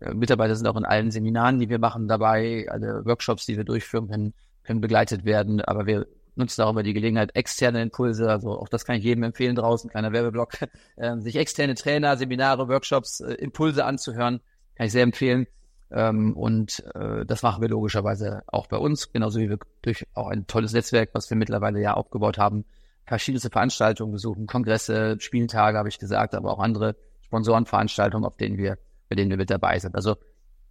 äh, 0.00 0.12
Mitarbeiter 0.12 0.54
sind 0.54 0.66
auch 0.66 0.76
in 0.76 0.84
allen 0.84 1.10
Seminaren, 1.10 1.58
die 1.58 1.70
wir 1.70 1.78
machen, 1.78 2.06
dabei. 2.06 2.66
Alle 2.68 3.04
Workshops, 3.06 3.46
die 3.46 3.56
wir 3.56 3.64
durchführen, 3.64 4.08
können, 4.08 4.34
können 4.64 4.82
begleitet 4.82 5.24
werden. 5.24 5.62
Aber 5.62 5.86
wir 5.86 6.06
nutzen 6.36 6.62
auch 6.62 6.70
immer 6.70 6.82
die 6.82 6.94
Gelegenheit, 6.94 7.34
externe 7.36 7.82
Impulse, 7.82 8.28
also 8.28 8.58
auch 8.58 8.68
das 8.68 8.84
kann 8.84 8.96
ich 8.96 9.04
jedem 9.04 9.22
empfehlen 9.22 9.54
draußen, 9.54 9.90
kleiner 9.90 10.12
Werbeblock, 10.12 10.52
äh, 10.96 11.18
sich 11.18 11.36
externe 11.36 11.74
Trainer, 11.74 12.16
Seminare, 12.16 12.68
Workshops, 12.68 13.20
äh, 13.20 13.34
Impulse 13.34 13.84
anzuhören, 13.84 14.40
kann 14.76 14.86
ich 14.86 14.92
sehr 14.92 15.02
empfehlen. 15.02 15.46
Ähm, 15.90 16.36
und 16.36 16.84
äh, 16.94 17.24
das 17.24 17.42
machen 17.42 17.62
wir 17.62 17.68
logischerweise 17.68 18.42
auch 18.46 18.66
bei 18.66 18.78
uns, 18.78 19.12
genauso 19.12 19.38
wie 19.38 19.48
wir 19.48 19.58
durch 19.82 20.06
auch 20.14 20.28
ein 20.28 20.46
tolles 20.46 20.72
Netzwerk, 20.72 21.10
was 21.12 21.30
wir 21.30 21.36
mittlerweile 21.36 21.80
ja 21.80 21.94
aufgebaut 21.94 22.38
haben, 22.38 22.64
verschiedenste 23.06 23.50
Veranstaltungen 23.50 24.12
besuchen, 24.12 24.46
Kongresse, 24.46 25.16
Spieltage, 25.20 25.78
habe 25.78 25.88
ich 25.88 25.98
gesagt, 25.98 26.34
aber 26.34 26.52
auch 26.52 26.58
andere 26.58 26.96
Sponsorenveranstaltungen, 27.22 28.26
auf 28.26 28.36
denen 28.36 28.56
wir, 28.56 28.78
bei 29.08 29.16
denen 29.16 29.30
wir 29.30 29.36
mit 29.36 29.50
dabei 29.50 29.78
sind. 29.78 29.94
Also 29.94 30.16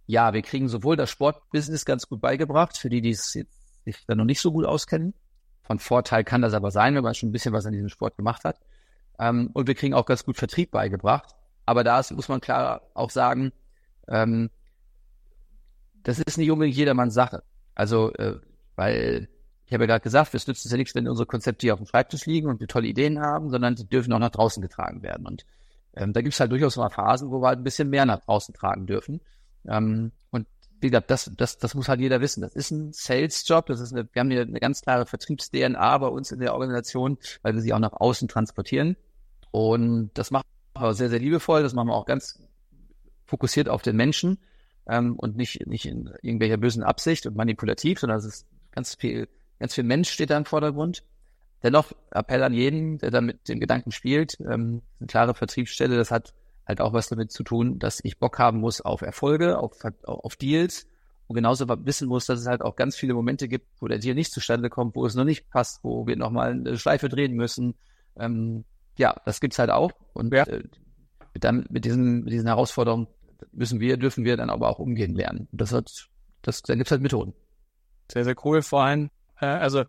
ja, 0.06 0.34
wir 0.34 0.42
kriegen 0.42 0.68
sowohl 0.68 0.96
das 0.96 1.10
Sportbusiness 1.10 1.84
ganz 1.84 2.08
gut 2.08 2.20
beigebracht, 2.20 2.76
für 2.76 2.90
die, 2.90 3.00
die 3.00 3.10
es 3.10 3.32
jetzt 3.34 3.84
sich 3.84 4.04
da 4.06 4.14
noch 4.14 4.24
nicht 4.24 4.40
so 4.40 4.52
gut 4.52 4.64
auskennen. 4.64 5.14
Von 5.64 5.78
Vorteil 5.78 6.24
kann 6.24 6.42
das 6.42 6.54
aber 6.54 6.70
sein, 6.70 6.94
wenn 6.94 7.02
man 7.02 7.14
schon 7.14 7.30
ein 7.30 7.32
bisschen 7.32 7.52
was 7.52 7.66
an 7.66 7.72
diesem 7.72 7.88
Sport 7.88 8.16
gemacht 8.16 8.44
hat. 8.44 8.60
Ähm, 9.18 9.50
und 9.52 9.66
wir 9.66 9.74
kriegen 9.74 9.94
auch 9.94 10.06
ganz 10.06 10.24
gut 10.24 10.36
Vertrieb 10.36 10.70
beigebracht. 10.70 11.34
Aber 11.66 11.82
da 11.84 12.02
muss 12.12 12.28
man 12.28 12.40
klar 12.40 12.82
auch 12.92 13.10
sagen, 13.10 13.52
ähm, 14.08 14.50
das 16.02 16.18
ist 16.18 16.36
nicht 16.36 16.50
unbedingt 16.50 16.76
jedermanns 16.76 17.14
Sache. 17.14 17.42
Also, 17.74 18.12
äh, 18.14 18.38
weil 18.76 19.28
ich 19.66 19.72
habe 19.72 19.84
ja 19.84 19.86
gerade 19.86 20.02
gesagt, 20.02 20.34
es 20.34 20.46
nützt 20.46 20.64
uns 20.66 20.72
ja 20.72 20.76
nichts, 20.76 20.94
wenn 20.94 21.08
unsere 21.08 21.26
Konzepte 21.26 21.64
hier 21.64 21.72
auf 21.72 21.80
dem 21.80 21.86
Schreibtisch 21.86 22.26
liegen 22.26 22.48
und 22.48 22.60
wir 22.60 22.68
tolle 22.68 22.86
Ideen 22.86 23.20
haben, 23.20 23.50
sondern 23.50 23.74
die 23.74 23.86
dürfen 23.86 24.12
auch 24.12 24.18
nach 24.18 24.30
draußen 24.30 24.60
getragen 24.60 25.02
werden. 25.02 25.26
Und 25.26 25.46
ähm, 25.94 26.12
da 26.12 26.20
gibt 26.20 26.34
es 26.34 26.40
halt 26.40 26.52
durchaus 26.52 26.76
mal 26.76 26.90
Phasen, 26.90 27.30
wo 27.30 27.40
wir 27.40 27.48
halt 27.48 27.60
ein 27.60 27.64
bisschen 27.64 27.88
mehr 27.88 28.04
nach 28.04 28.20
draußen 28.20 28.54
tragen 28.54 28.86
dürfen. 28.86 29.22
Ähm, 29.66 30.12
und 30.30 30.46
wie 30.80 30.90
gesagt, 30.90 31.10
das, 31.10 31.30
das, 31.36 31.58
das 31.58 31.74
muss 31.74 31.88
halt 31.88 32.00
jeder 32.00 32.20
wissen. 32.20 32.42
Das 32.42 32.54
ist 32.54 32.70
ein 32.70 32.92
Sales-Job. 32.92 33.66
Das 33.66 33.80
ist 33.80 33.92
eine, 33.92 34.08
wir 34.12 34.20
haben 34.20 34.30
hier 34.30 34.42
eine 34.42 34.60
ganz 34.60 34.82
klare 34.82 35.06
Vertriebs-DNA 35.06 35.98
bei 35.98 36.08
uns 36.08 36.30
in 36.30 36.40
der 36.40 36.54
Organisation, 36.54 37.18
weil 37.42 37.54
wir 37.54 37.62
sie 37.62 37.72
auch 37.72 37.78
nach 37.78 37.92
außen 37.92 38.28
transportieren. 38.28 38.96
Und 39.50 40.10
das 40.14 40.30
machen 40.30 40.46
wir 40.76 40.94
sehr, 40.94 41.08
sehr 41.08 41.20
liebevoll. 41.20 41.62
Das 41.62 41.74
machen 41.74 41.88
wir 41.88 41.94
auch 41.94 42.06
ganz 42.06 42.40
fokussiert 43.26 43.68
auf 43.68 43.82
den 43.82 43.96
Menschen 43.96 44.38
ähm, 44.86 45.16
und 45.16 45.36
nicht, 45.36 45.66
nicht 45.66 45.86
in 45.86 46.10
irgendwelcher 46.22 46.58
bösen 46.58 46.82
Absicht 46.82 47.26
und 47.26 47.36
manipulativ, 47.36 48.00
sondern 48.00 48.18
es 48.18 48.24
ist 48.24 48.46
ganz 48.72 48.94
viel 48.94 49.28
Ganz 49.58 49.74
viel 49.74 49.84
Mensch 49.84 50.10
steht 50.10 50.30
da 50.30 50.36
im 50.36 50.44
Vordergrund. 50.44 51.04
Dennoch 51.62 51.92
Appell 52.10 52.42
an 52.42 52.52
jeden, 52.52 52.98
der 52.98 53.10
da 53.10 53.20
mit 53.20 53.48
dem 53.48 53.60
Gedanken 53.60 53.92
spielt. 53.92 54.38
Ähm, 54.40 54.82
eine 55.00 55.06
klare 55.06 55.34
Vertriebsstelle, 55.34 55.96
das 55.96 56.10
hat 56.10 56.34
halt 56.66 56.80
auch 56.80 56.92
was 56.92 57.08
damit 57.08 57.32
zu 57.32 57.42
tun, 57.42 57.78
dass 57.78 58.00
ich 58.02 58.18
Bock 58.18 58.38
haben 58.38 58.60
muss 58.60 58.80
auf 58.80 59.02
Erfolge, 59.02 59.58
auf, 59.58 59.72
auf 60.04 60.36
Deals 60.36 60.86
und 61.26 61.34
genauso 61.34 61.66
wissen 61.68 62.08
muss, 62.08 62.26
dass 62.26 62.40
es 62.40 62.46
halt 62.46 62.62
auch 62.62 62.76
ganz 62.76 62.96
viele 62.96 63.14
Momente 63.14 63.48
gibt, 63.48 63.66
wo 63.80 63.88
der 63.88 63.98
Deal 63.98 64.14
nicht 64.14 64.32
zustande 64.32 64.70
kommt, 64.70 64.94
wo 64.94 65.06
es 65.06 65.14
noch 65.14 65.24
nicht 65.24 65.48
passt, 65.50 65.82
wo 65.82 66.06
wir 66.06 66.16
nochmal 66.16 66.52
eine 66.52 66.78
Schleife 66.78 67.08
drehen 67.08 67.34
müssen. 67.34 67.74
Ähm, 68.16 68.64
ja, 68.96 69.14
das 69.24 69.40
gibt's 69.40 69.58
halt 69.58 69.70
auch. 69.70 69.92
Und 70.12 70.32
ja. 70.32 70.44
äh, 70.44 70.62
mit, 71.32 71.44
dann, 71.44 71.66
mit, 71.70 71.84
diesen, 71.84 72.24
mit 72.24 72.32
diesen 72.32 72.46
Herausforderungen 72.46 73.08
müssen 73.52 73.80
wir, 73.80 73.96
dürfen 73.96 74.24
wir 74.24 74.36
dann 74.36 74.50
aber 74.50 74.68
auch 74.68 74.78
umgehen 74.78 75.14
lernen. 75.14 75.48
Und 75.50 75.60
das 75.60 75.72
hat, 75.72 76.08
das, 76.42 76.62
da 76.62 76.74
gibt's 76.74 76.90
halt 76.90 77.02
Methoden. 77.02 77.32
Sehr, 78.10 78.24
sehr 78.24 78.36
cool. 78.44 78.62
Vor 78.62 78.82
allem 78.82 79.10
äh, 79.40 79.46
also 79.46 79.84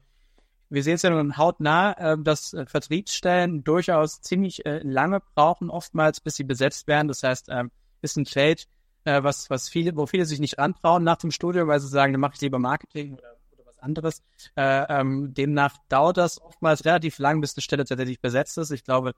wir 0.69 0.83
sehen 0.83 0.95
es 0.95 1.01
ja 1.03 1.09
nun 1.09 1.37
hautnah, 1.37 1.93
äh, 2.13 2.17
dass 2.19 2.53
äh, 2.53 2.65
Vertriebsstellen 2.65 3.63
durchaus 3.63 4.21
ziemlich 4.21 4.65
äh, 4.65 4.79
lange 4.83 5.21
brauchen, 5.35 5.69
oftmals, 5.69 6.19
bis 6.19 6.35
sie 6.35 6.43
besetzt 6.43 6.87
werden. 6.87 7.07
Das 7.07 7.23
heißt, 7.23 7.47
ähm, 7.49 7.71
ist 8.01 8.17
ein 8.17 8.25
Feld, 8.25 8.67
was, 9.07 9.51
was 9.51 9.69
viele, 9.69 9.95
wo 9.95 10.07
viele 10.07 10.25
sich 10.25 10.39
nicht 10.39 10.57
rantrauen 10.57 11.03
nach 11.03 11.17
dem 11.17 11.29
Studium, 11.29 11.67
weil 11.67 11.79
sie 11.79 11.87
sagen, 11.87 12.13
dann 12.13 12.21
mache 12.21 12.33
ich 12.35 12.41
lieber 12.41 12.57
Marketing 12.57 13.13
oder, 13.13 13.35
oder 13.51 13.67
was 13.67 13.77
anderes. 13.77 14.23
Äh, 14.55 14.83
ähm, 14.89 15.31
demnach 15.35 15.77
dauert 15.89 16.17
das 16.17 16.41
oftmals 16.41 16.85
relativ 16.85 17.19
lang, 17.19 17.39
bis 17.39 17.55
eine 17.55 17.61
Stelle 17.61 17.85
tatsächlich 17.85 18.19
besetzt 18.19 18.57
ist. 18.57 18.71
Ich 18.71 18.83
glaube, 18.83 19.13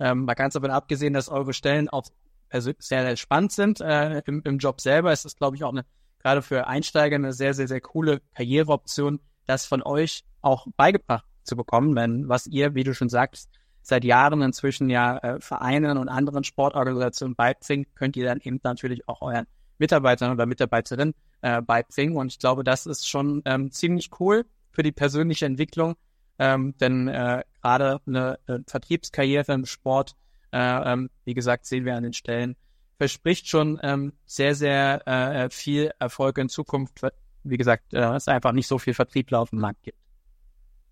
ähm, 0.00 0.24
mal 0.24 0.34
ganz 0.34 0.54
davon 0.54 0.72
abgesehen, 0.72 1.12
dass 1.14 1.28
eure 1.28 1.52
Stellen 1.52 1.88
auch 1.88 2.06
sehr, 2.50 2.74
sehr 2.78 3.16
spannend 3.16 3.52
sind 3.52 3.80
im, 3.80 4.42
im 4.42 4.58
Job 4.58 4.80
selber, 4.80 5.12
ist 5.12 5.24
das, 5.24 5.36
glaube 5.36 5.54
ich, 5.54 5.62
auch 5.62 5.72
eine, 5.72 5.84
gerade 6.18 6.42
für 6.42 6.66
Einsteiger 6.66 7.14
eine 7.16 7.32
sehr, 7.32 7.54
sehr, 7.54 7.68
sehr 7.68 7.80
coole 7.80 8.20
Karriereoption, 8.34 9.20
das 9.46 9.66
von 9.66 9.82
euch 9.82 10.24
auch 10.40 10.66
beigebracht 10.76 11.24
zu 11.44 11.56
bekommen, 11.56 11.94
wenn 11.96 12.28
was 12.28 12.46
ihr, 12.46 12.74
wie 12.74 12.84
du 12.84 12.94
schon 12.94 13.08
sagst, 13.08 13.50
seit 13.82 14.04
Jahren 14.04 14.42
inzwischen 14.42 14.90
ja 14.90 15.18
äh, 15.18 15.40
Vereinen 15.40 15.96
und 15.96 16.08
anderen 16.08 16.44
Sportorganisationen 16.44 17.34
beibringt, 17.34 17.88
könnt 17.94 18.16
ihr 18.16 18.26
dann 18.26 18.40
eben 18.42 18.60
natürlich 18.62 19.08
auch 19.08 19.22
euren 19.22 19.46
Mitarbeitern 19.78 20.32
oder 20.32 20.46
Mitarbeiterinnen 20.46 21.14
äh, 21.40 21.62
beibringen. 21.62 22.16
Und 22.16 22.32
ich 22.32 22.38
glaube, 22.38 22.64
das 22.64 22.86
ist 22.86 23.08
schon 23.08 23.42
ähm, 23.46 23.70
ziemlich 23.70 24.10
cool 24.20 24.44
für 24.70 24.82
die 24.82 24.92
persönliche 24.92 25.46
Entwicklung, 25.46 25.96
ähm, 26.38 26.74
denn 26.78 27.08
äh, 27.08 27.42
gerade 27.62 28.00
eine, 28.06 28.38
eine 28.46 28.64
Vertriebskarriere 28.66 29.52
im 29.52 29.66
Sport, 29.66 30.14
äh, 30.52 30.58
ähm, 30.58 31.10
wie 31.24 31.34
gesagt, 31.34 31.66
sehen 31.66 31.84
wir 31.84 31.96
an 31.96 32.02
den 32.02 32.12
Stellen, 32.12 32.56
verspricht 32.98 33.48
schon 33.48 33.78
ähm, 33.82 34.12
sehr, 34.26 34.54
sehr 34.54 35.06
äh, 35.06 35.50
viel 35.50 35.92
Erfolg 35.98 36.38
in 36.38 36.48
Zukunft. 36.48 37.00
Wie 37.44 37.56
gesagt, 37.56 37.94
äh, 37.94 38.14
es 38.14 38.28
einfach 38.28 38.52
nicht 38.52 38.66
so 38.66 38.78
viel 38.78 38.94
Vertriebler 38.94 39.40
auf 39.40 39.50
dem 39.50 39.60
Markt 39.60 39.82
gibt. 39.82 39.98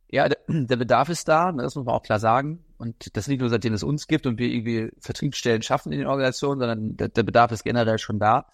Ja, 0.09 0.29
der, 0.49 0.77
Bedarf 0.77 1.09
ist 1.09 1.29
da, 1.29 1.53
ne, 1.53 1.63
das 1.63 1.75
muss 1.75 1.85
man 1.85 1.95
auch 1.95 2.03
klar 2.03 2.19
sagen. 2.19 2.65
Und 2.79 3.17
das 3.17 3.27
nicht 3.27 3.41
nur 3.41 3.49
seitdem 3.49 3.73
es 3.73 3.83
uns 3.83 4.07
gibt 4.07 4.27
und 4.27 4.39
wir 4.39 4.49
irgendwie 4.49 4.91
Vertriebsstellen 5.01 5.63
schaffen 5.63 5.93
in 5.93 6.01
den 6.01 6.09
Organisationen, 6.09 6.61
sondern 6.61 6.97
der, 6.97 7.09
der 7.09 7.23
Bedarf 7.23 7.53
ist 7.53 7.65
generell 7.65 7.99
schon 7.99 8.19
da. 8.19 8.47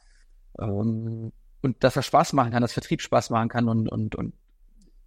Ähm, 0.59 1.33
und 1.61 1.85
dass 1.85 1.97
er 1.97 2.03
Spaß 2.03 2.33
machen 2.33 2.53
kann, 2.53 2.63
dass 2.63 2.73
Vertrieb 2.73 3.01
Spaß 3.01 3.31
machen 3.31 3.49
kann 3.49 3.69
und, 3.69 3.89
und, 3.89 4.15
und 4.15 4.35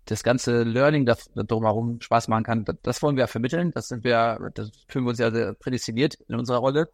das 0.06 0.24
ganze 0.24 0.64
Learning 0.64 1.06
das 1.06 1.32
drumherum 1.34 2.00
Spaß 2.02 2.28
machen 2.28 2.44
kann, 2.44 2.66
das, 2.66 2.76
das 2.84 3.02
wollen 3.02 3.18
wir 3.18 3.28
vermitteln. 3.28 3.72
Das 3.72 3.88
sind 3.88 4.04
wir, 4.04 4.52
das 4.54 4.72
fühlen 4.88 5.06
wir 5.06 5.10
uns 5.10 5.20
ja 5.20 5.32
sehr 5.32 5.54
prädestiniert 5.54 6.16
in 6.28 6.36
unserer 6.36 6.58
Rolle. 6.58 6.90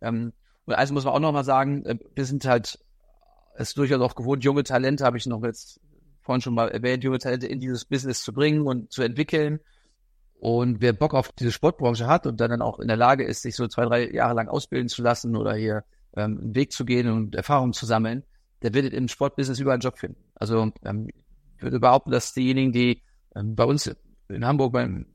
Ähm, 0.00 0.32
und 0.64 0.74
also 0.74 0.94
muss 0.94 1.04
man 1.04 1.14
auch 1.14 1.20
nochmal 1.20 1.44
sagen, 1.44 1.84
äh, 1.84 1.98
wir 2.14 2.24
sind 2.24 2.44
halt 2.46 2.78
es 3.58 3.70
ist 3.70 3.78
durchaus 3.78 4.00
auch 4.00 4.14
gewohnt, 4.14 4.44
junge 4.44 4.62
Talente, 4.62 5.04
habe 5.04 5.18
ich 5.18 5.26
noch 5.26 5.42
jetzt 5.42 5.80
vorhin 6.28 6.42
schon 6.42 6.54
mal 6.54 6.68
erwähnt, 6.68 7.02
junge 7.04 7.18
Talente 7.18 7.46
in 7.46 7.58
dieses 7.58 7.86
Business 7.86 8.22
zu 8.22 8.34
bringen 8.34 8.66
und 8.66 8.92
zu 8.92 9.02
entwickeln. 9.02 9.60
Und 10.38 10.82
wer 10.82 10.92
Bock 10.92 11.14
auf 11.14 11.32
diese 11.32 11.52
Sportbranche 11.52 12.06
hat 12.06 12.26
und 12.26 12.38
dann, 12.38 12.60
auch 12.60 12.78
in 12.80 12.88
der 12.88 12.98
Lage 12.98 13.24
ist, 13.24 13.40
sich 13.40 13.56
so 13.56 13.66
zwei, 13.66 13.86
drei 13.86 14.12
Jahre 14.12 14.34
lang 14.34 14.48
ausbilden 14.48 14.88
zu 14.90 15.02
lassen 15.02 15.34
oder 15.36 15.54
hier 15.54 15.84
ähm, 16.14 16.38
einen 16.38 16.54
Weg 16.54 16.72
zu 16.72 16.84
gehen 16.84 17.08
und 17.08 17.34
Erfahrungen 17.34 17.72
zu 17.72 17.86
sammeln, 17.86 18.24
der 18.60 18.74
wird 18.74 18.92
im 18.92 19.08
Sportbusiness 19.08 19.58
überall 19.58 19.76
einen 19.76 19.80
Job 19.80 19.98
finden. 19.98 20.22
Also 20.34 20.70
ähm, 20.84 21.08
ich 21.56 21.62
würde 21.62 21.80
behaupten, 21.80 22.10
dass 22.10 22.34
diejenigen, 22.34 22.72
die 22.72 23.02
ähm, 23.34 23.56
bei 23.56 23.64
uns 23.64 23.90
in 24.28 24.44
Hamburg 24.44 24.74
beim 24.74 25.06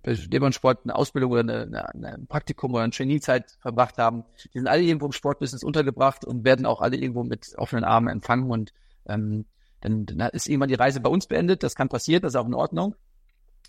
Sport 0.52 0.80
eine 0.84 0.96
Ausbildung 0.96 1.32
oder 1.32 1.42
eine, 1.42 1.94
eine, 1.94 2.14
ein 2.16 2.28
Praktikum 2.28 2.74
oder 2.74 2.82
eine 2.82 2.92
Trainee-Zeit 2.92 3.58
verbracht 3.62 4.00
haben, 4.00 4.26
die 4.54 4.58
sind 4.58 4.68
alle 4.68 4.82
irgendwo 4.82 5.06
im 5.06 5.12
Sportbusiness 5.12 5.64
untergebracht 5.64 6.26
und 6.26 6.44
werden 6.44 6.66
auch 6.66 6.82
alle 6.82 6.98
irgendwo 6.98 7.24
mit 7.24 7.54
offenen 7.58 7.84
Armen 7.84 8.08
empfangen 8.08 8.50
und 8.50 8.74
ähm, 9.06 9.46
dann, 9.84 10.06
dann 10.06 10.30
ist 10.32 10.48
irgendwann 10.48 10.70
die 10.70 10.76
Reise 10.76 11.00
bei 11.00 11.10
uns 11.10 11.28
beendet. 11.28 11.64
Das 11.64 11.76
kann 11.76 11.90
passieren, 11.90 12.22
das 12.22 12.34
ist 12.34 12.40
auch 12.40 12.48
in 12.48 12.54
Ordnung. 12.54 12.96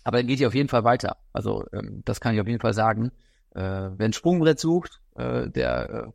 Aber 0.03 0.17
dann 0.17 0.27
geht 0.27 0.39
die 0.39 0.47
auf 0.47 0.55
jeden 0.55 0.69
Fall 0.69 0.83
weiter. 0.83 1.17
Also 1.33 1.65
ähm, 1.73 2.01
das 2.05 2.19
kann 2.19 2.33
ich 2.33 2.41
auf 2.41 2.47
jeden 2.47 2.61
Fall 2.61 2.73
sagen. 2.73 3.11
Äh, 3.51 3.61
wer 3.61 4.05
ein 4.05 4.13
Sprungbrett 4.13 4.59
sucht, 4.59 5.01
äh, 5.15 5.49
der 5.49 6.13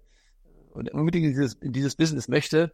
äh, 0.75 0.91
unbedingt 0.91 1.27
in 1.27 1.31
dieses, 1.31 1.55
in 1.55 1.73
dieses 1.73 1.97
Business 1.97 2.29
möchte, 2.29 2.73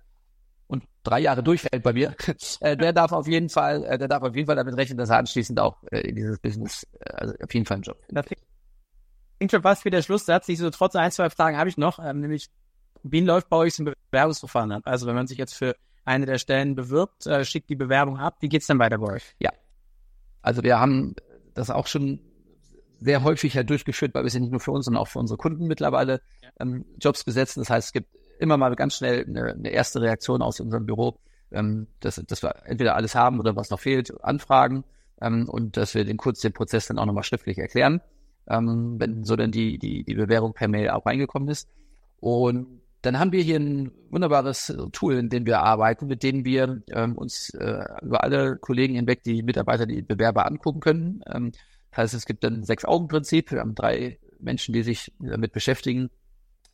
und 0.68 0.82
drei 1.04 1.20
Jahre 1.20 1.42
durchfällt 1.42 1.82
bei 1.82 1.92
mir, 1.92 2.14
äh, 2.60 2.76
der 2.76 2.92
darf 2.92 3.12
auf 3.12 3.28
jeden 3.28 3.48
Fall, 3.48 3.84
äh, 3.84 3.98
der 3.98 4.08
darf 4.08 4.22
auf 4.22 4.34
jeden 4.34 4.46
Fall 4.46 4.56
damit 4.56 4.76
rechnen, 4.76 4.98
dass 4.98 5.10
er 5.10 5.18
anschließend 5.18 5.60
auch 5.60 5.76
äh, 5.90 6.00
in 6.00 6.16
dieses 6.16 6.38
Business, 6.40 6.86
äh, 7.00 7.10
also 7.12 7.34
auf 7.40 7.54
jeden 7.54 7.66
Fall 7.66 7.76
einen 7.76 7.84
Job. 7.84 7.98
Das 8.08 8.26
klingt 8.26 9.52
schon 9.52 9.62
fast 9.62 9.84
wie 9.84 9.90
der 9.90 10.02
Schlusssatz. 10.02 10.48
Ich 10.48 10.58
so 10.58 10.70
trotz 10.70 10.96
ein, 10.96 11.10
zwei 11.12 11.30
Fragen 11.30 11.56
habe 11.56 11.68
ich 11.68 11.76
noch, 11.76 11.98
ähm, 11.98 12.20
nämlich 12.20 12.48
wie 13.02 13.20
läuft 13.20 13.48
bei 13.48 13.56
euch 13.56 13.74
so 13.74 13.84
ein 13.84 13.94
Bewerbungsverfahren 14.10 14.72
ab? 14.72 14.82
Also 14.86 15.06
wenn 15.06 15.14
man 15.14 15.28
sich 15.28 15.38
jetzt 15.38 15.54
für 15.54 15.76
eine 16.06 16.26
der 16.26 16.38
Stellen 16.38 16.74
bewirbt, 16.74 17.26
äh, 17.26 17.44
schickt 17.44 17.68
die 17.68 17.76
Bewerbung 17.76 18.18
ab, 18.18 18.36
wie 18.40 18.48
geht's 18.48 18.66
dann 18.66 18.78
weiter 18.78 18.98
bei 18.98 19.14
euch? 19.14 19.34
Ja. 19.38 19.50
Also 20.40 20.62
wir 20.62 20.78
haben 20.78 21.16
das 21.54 21.70
auch 21.70 21.86
schon 21.86 22.20
sehr 23.00 23.22
häufig 23.24 23.56
halt 23.56 23.68
durchgeführt, 23.68 24.14
weil 24.14 24.22
wir 24.22 24.30
sind 24.30 24.42
nicht 24.42 24.52
nur 24.52 24.60
für 24.60 24.70
uns, 24.70 24.86
sondern 24.86 25.02
auch 25.02 25.08
für 25.08 25.18
unsere 25.18 25.36
Kunden 25.36 25.66
mittlerweile 25.66 26.20
ähm, 26.60 26.86
Jobs 26.98 27.24
besetzen. 27.24 27.60
Das 27.60 27.70
heißt, 27.70 27.88
es 27.88 27.92
gibt 27.92 28.08
immer 28.38 28.56
mal 28.56 28.74
ganz 28.76 28.96
schnell 28.96 29.24
eine, 29.26 29.52
eine 29.52 29.68
erste 29.68 30.00
Reaktion 30.00 30.42
aus 30.42 30.60
unserem 30.60 30.86
Büro, 30.86 31.18
ähm, 31.50 31.88
dass, 32.00 32.16
dass 32.26 32.42
wir 32.42 32.54
entweder 32.64 32.94
alles 32.94 33.14
haben 33.14 33.40
oder 33.40 33.56
was 33.56 33.70
noch 33.70 33.80
fehlt, 33.80 34.12
anfragen 34.24 34.84
ähm, 35.20 35.48
und 35.48 35.76
dass 35.76 35.94
wir 35.94 36.04
den 36.04 36.16
kurz 36.16 36.40
den 36.40 36.52
Prozess 36.52 36.86
dann 36.86 36.98
auch 36.98 37.06
nochmal 37.06 37.24
schriftlich 37.24 37.58
erklären, 37.58 38.00
ähm, 38.48 38.96
wenn 38.98 39.24
so 39.24 39.36
dann 39.36 39.50
die, 39.50 39.78
die, 39.78 40.04
die 40.04 40.14
Bewerbung 40.14 40.54
per 40.54 40.68
Mail 40.68 40.90
auch 40.90 41.04
reingekommen 41.04 41.48
ist. 41.48 41.68
Und 42.20 42.80
dann 43.06 43.18
haben 43.18 43.32
wir 43.32 43.42
hier 43.42 43.58
ein 43.60 43.92
wunderbares 44.10 44.76
Tool, 44.92 45.14
in 45.14 45.28
dem 45.28 45.46
wir 45.46 45.60
arbeiten, 45.60 46.06
mit 46.06 46.22
dem 46.22 46.44
wir 46.44 46.82
ähm, 46.90 47.16
uns 47.16 47.50
äh, 47.50 47.84
über 48.02 48.24
alle 48.24 48.56
Kollegen 48.56 48.96
hinweg 48.96 49.22
die 49.22 49.42
Mitarbeiter, 49.42 49.86
die 49.86 50.02
Bewerber 50.02 50.46
angucken 50.46 50.80
können. 50.80 51.22
Ähm, 51.32 51.52
das 51.90 51.98
heißt, 51.98 52.14
es 52.14 52.26
gibt 52.26 52.42
dann 52.42 52.64
Sechs-Augen-Prinzip. 52.64 53.52
Wir 53.52 53.60
haben 53.60 53.74
drei 53.74 54.18
Menschen, 54.40 54.72
die 54.72 54.82
sich 54.82 55.12
damit 55.20 55.52
beschäftigen, 55.52 56.10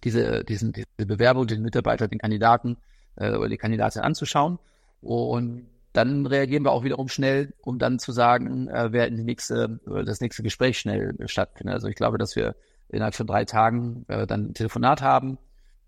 diese, 0.04 0.42
diesen, 0.42 0.72
diese 0.72 1.06
Bewerbung, 1.06 1.46
den 1.46 1.62
Mitarbeiter, 1.62 2.08
den 2.08 2.18
Kandidaten 2.18 2.78
äh, 3.16 3.36
oder 3.36 3.48
die 3.48 3.58
Kandidatin 3.58 4.02
anzuschauen. 4.02 4.58
Und 5.00 5.66
dann 5.92 6.26
reagieren 6.26 6.64
wir 6.64 6.72
auch 6.72 6.84
wiederum 6.84 7.08
schnell, 7.08 7.52
um 7.60 7.78
dann 7.78 7.98
zu 7.98 8.12
sagen, 8.12 8.68
äh, 8.68 8.90
wer 8.90 9.06
in 9.06 9.16
die 9.16 9.24
nächste, 9.24 9.80
das 9.84 10.20
nächste 10.20 10.42
Gespräch 10.42 10.78
schnell 10.78 11.14
stattfindet. 11.26 11.74
Also 11.74 11.88
ich 11.88 11.96
glaube, 11.96 12.18
dass 12.18 12.36
wir 12.36 12.56
innerhalb 12.88 13.14
von 13.14 13.26
drei 13.26 13.44
Tagen 13.44 14.04
äh, 14.08 14.26
dann 14.26 14.46
ein 14.46 14.54
Telefonat 14.54 15.02
haben. 15.02 15.38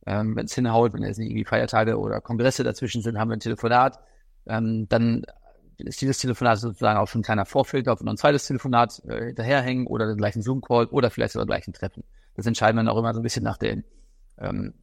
Ähm, 0.06 0.36
wenn 0.36 0.46
es 0.46 0.54
hinhaut, 0.54 0.92
wenn 0.92 1.02
jetzt 1.02 1.18
nicht 1.18 1.30
irgendwie 1.30 1.44
Feiertage 1.44 1.98
oder 1.98 2.20
Kongresse 2.20 2.62
dazwischen 2.62 3.02
sind, 3.02 3.18
haben 3.18 3.30
wir 3.30 3.36
ein 3.36 3.40
Telefonat. 3.40 4.00
Ähm, 4.46 4.86
dann 4.88 5.24
ist 5.78 6.00
dieses 6.00 6.18
Telefonat 6.18 6.58
sozusagen 6.58 6.98
auch 6.98 7.08
schon 7.08 7.20
ein 7.20 7.24
kleiner 7.24 7.46
Vorfilter 7.46 7.92
auf 7.92 8.00
ein 8.00 8.16
zweites 8.16 8.46
Telefonat 8.46 9.02
äh, 9.08 9.26
hinterherhängen 9.26 9.86
oder 9.86 10.06
den 10.06 10.18
gleichen 10.18 10.42
Zoom-Call 10.42 10.86
oder 10.86 11.10
vielleicht 11.10 11.32
sogar 11.32 11.46
gleich 11.46 11.66
ein 11.66 11.72
Treffen. 11.72 12.04
Das 12.36 12.46
entscheiden 12.46 12.76
wir 12.76 12.84
dann 12.84 12.92
auch 12.92 12.98
immer 12.98 13.14
so 13.14 13.20
ein 13.20 13.22
bisschen 13.22 13.44
nach 13.44 13.58
den 13.58 13.84
ähm, 14.38 14.74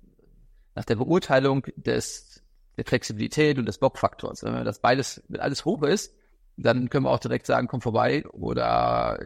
nach 0.76 0.86
der 0.86 0.96
Beurteilung 0.96 1.66
des, 1.76 2.44
der 2.78 2.86
Flexibilität 2.86 3.58
und 3.58 3.66
des 3.66 3.78
Bockfaktors. 3.78 4.44
Wenn 4.44 4.64
das 4.66 4.80
beides, 4.80 5.24
wenn 5.28 5.42
alles 5.42 5.66
hoch 5.66 5.84
ist, 5.84 6.16
dann 6.58 6.90
können 6.90 7.06
wir 7.06 7.12
auch 7.12 7.20
direkt 7.20 7.46
sagen, 7.46 7.68
komm 7.68 7.82
vorbei. 7.82 8.26
Oder 8.28 9.20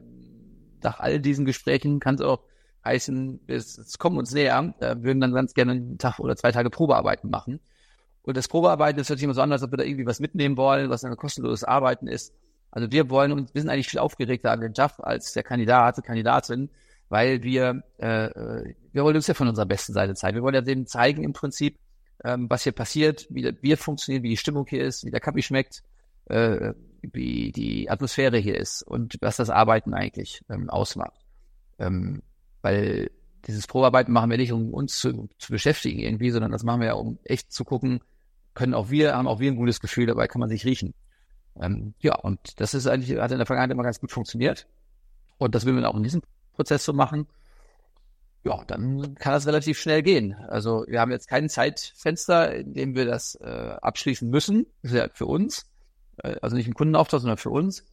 nach 0.81 0.99
all 0.99 1.19
diesen 1.19 1.45
Gesprächen 1.45 1.99
kann 1.99 2.15
es 2.15 2.21
auch 2.21 2.41
heißen, 2.85 3.41
es, 3.47 3.97
kommen 3.97 4.17
uns 4.17 4.31
näher, 4.33 4.73
äh, 4.79 4.95
würden 4.99 5.19
dann 5.19 5.33
ganz 5.33 5.53
gerne 5.53 5.73
einen 5.73 5.97
Tag 5.97 6.19
oder 6.19 6.35
zwei 6.35 6.51
Tage 6.51 6.69
Probearbeiten 6.69 7.29
machen. 7.29 7.59
Und 8.21 8.37
das 8.37 8.47
Probearbeiten 8.47 8.99
ist 8.99 9.09
natürlich 9.09 9.23
immer 9.23 9.33
so 9.33 9.41
anders, 9.41 9.61
als 9.61 9.67
ob 9.67 9.73
wir 9.73 9.77
da 9.77 9.83
irgendwie 9.83 10.05
was 10.05 10.19
mitnehmen 10.19 10.57
wollen, 10.57 10.89
was 10.89 11.03
ein 11.03 11.15
kostenloses 11.15 11.63
Arbeiten 11.63 12.07
ist. 12.07 12.33
Also 12.71 12.91
wir 12.91 13.09
wollen 13.09 13.31
und 13.31 13.53
wir 13.53 13.61
sind 13.61 13.69
eigentlich 13.69 13.87
viel 13.87 13.99
aufgeregter 13.99 14.51
an 14.51 14.61
den 14.61 14.73
Job 14.73 14.93
als 14.99 15.33
der 15.33 15.43
Kandidat, 15.43 16.03
Kandidatin, 16.03 16.69
weil 17.09 17.43
wir, 17.43 17.83
äh, 17.99 18.25
äh, 18.25 18.75
wir 18.91 19.03
wollen 19.03 19.15
uns 19.15 19.27
ja 19.27 19.33
von 19.33 19.47
unserer 19.47 19.65
besten 19.65 19.93
Seite 19.93 20.15
zeigen. 20.15 20.35
Wir 20.35 20.43
wollen 20.43 20.55
ja 20.55 20.61
dem 20.61 20.87
zeigen 20.87 21.23
im 21.23 21.33
Prinzip, 21.33 21.77
ähm, 22.23 22.49
was 22.49 22.63
hier 22.63 22.71
passiert, 22.71 23.27
wie 23.29 23.43
das 23.43 23.53
Bier 23.53 23.77
funktioniert, 23.77 24.23
wie 24.23 24.29
die 24.29 24.37
Stimmung 24.37 24.65
hier 24.67 24.83
ist, 24.83 25.05
wie 25.05 25.11
der 25.11 25.19
Kaffee 25.19 25.41
schmeckt, 25.41 25.83
äh, 26.25 26.73
wie 27.01 27.51
die 27.51 27.89
Atmosphäre 27.89 28.37
hier 28.37 28.57
ist 28.57 28.81
und 28.81 29.17
was 29.21 29.37
das 29.37 29.49
Arbeiten 29.49 29.93
eigentlich 29.93 30.41
ähm, 30.49 30.69
ausmacht. 30.69 31.19
Ähm, 31.77 32.23
weil 32.65 33.11
dieses 33.45 33.67
Probearbeiten 33.67 34.11
machen 34.11 34.31
wir 34.31 34.37
nicht, 34.37 34.51
um 34.51 34.73
uns 34.73 34.97
zu, 34.97 35.29
zu 35.37 35.51
beschäftigen 35.51 35.99
irgendwie, 35.99 36.31
sondern 36.31 36.51
das 36.51 36.63
machen 36.63 36.79
wir 36.79 36.87
ja, 36.87 36.93
um 36.93 37.19
echt 37.23 37.53
zu 37.53 37.63
gucken, 37.63 37.99
können 38.55 38.73
auch 38.73 38.89
wir, 38.89 39.15
haben 39.15 39.27
auch 39.27 39.39
wir 39.39 39.51
ein 39.51 39.55
gutes 39.55 39.79
Gefühl, 39.79 40.07
dabei 40.07 40.27
kann 40.27 40.39
man 40.39 40.49
sich 40.49 40.65
riechen. 40.65 40.95
Ähm, 41.61 41.93
ja, 41.99 42.15
und 42.15 42.59
das 42.59 42.73
ist 42.73 42.87
eigentlich, 42.87 43.19
hat 43.19 43.29
in 43.29 43.37
der 43.37 43.45
Vergangenheit 43.45 43.71
immer 43.71 43.83
ganz 43.83 43.99
gut 43.99 44.11
funktioniert. 44.11 44.65
Und 45.37 45.53
das 45.53 45.65
will 45.65 45.73
man 45.73 45.85
auch 45.85 45.95
in 45.95 46.01
diesem 46.01 46.23
Prozess 46.53 46.83
zu 46.83 46.93
machen, 46.95 47.27
ja, 48.43 48.63
dann 48.65 49.13
kann 49.13 49.33
das 49.33 49.45
relativ 49.45 49.77
schnell 49.77 50.01
gehen. 50.01 50.33
Also 50.47 50.85
wir 50.87 50.99
haben 50.99 51.11
jetzt 51.11 51.27
kein 51.27 51.47
Zeitfenster, 51.47 52.51
in 52.55 52.73
dem 52.73 52.95
wir 52.95 53.05
das 53.05 53.35
äh, 53.35 53.75
abschließen 53.79 54.27
müssen. 54.27 54.65
Das 54.81 54.91
ist 54.91 54.97
ja 54.97 55.07
für 55.13 55.27
uns. 55.27 55.69
Äh, 56.17 56.37
also 56.41 56.55
nicht 56.55 56.67
im 56.67 56.73
Kundenauftrag, 56.73 57.21
sondern 57.21 57.37
für 57.37 57.51
uns. 57.51 57.85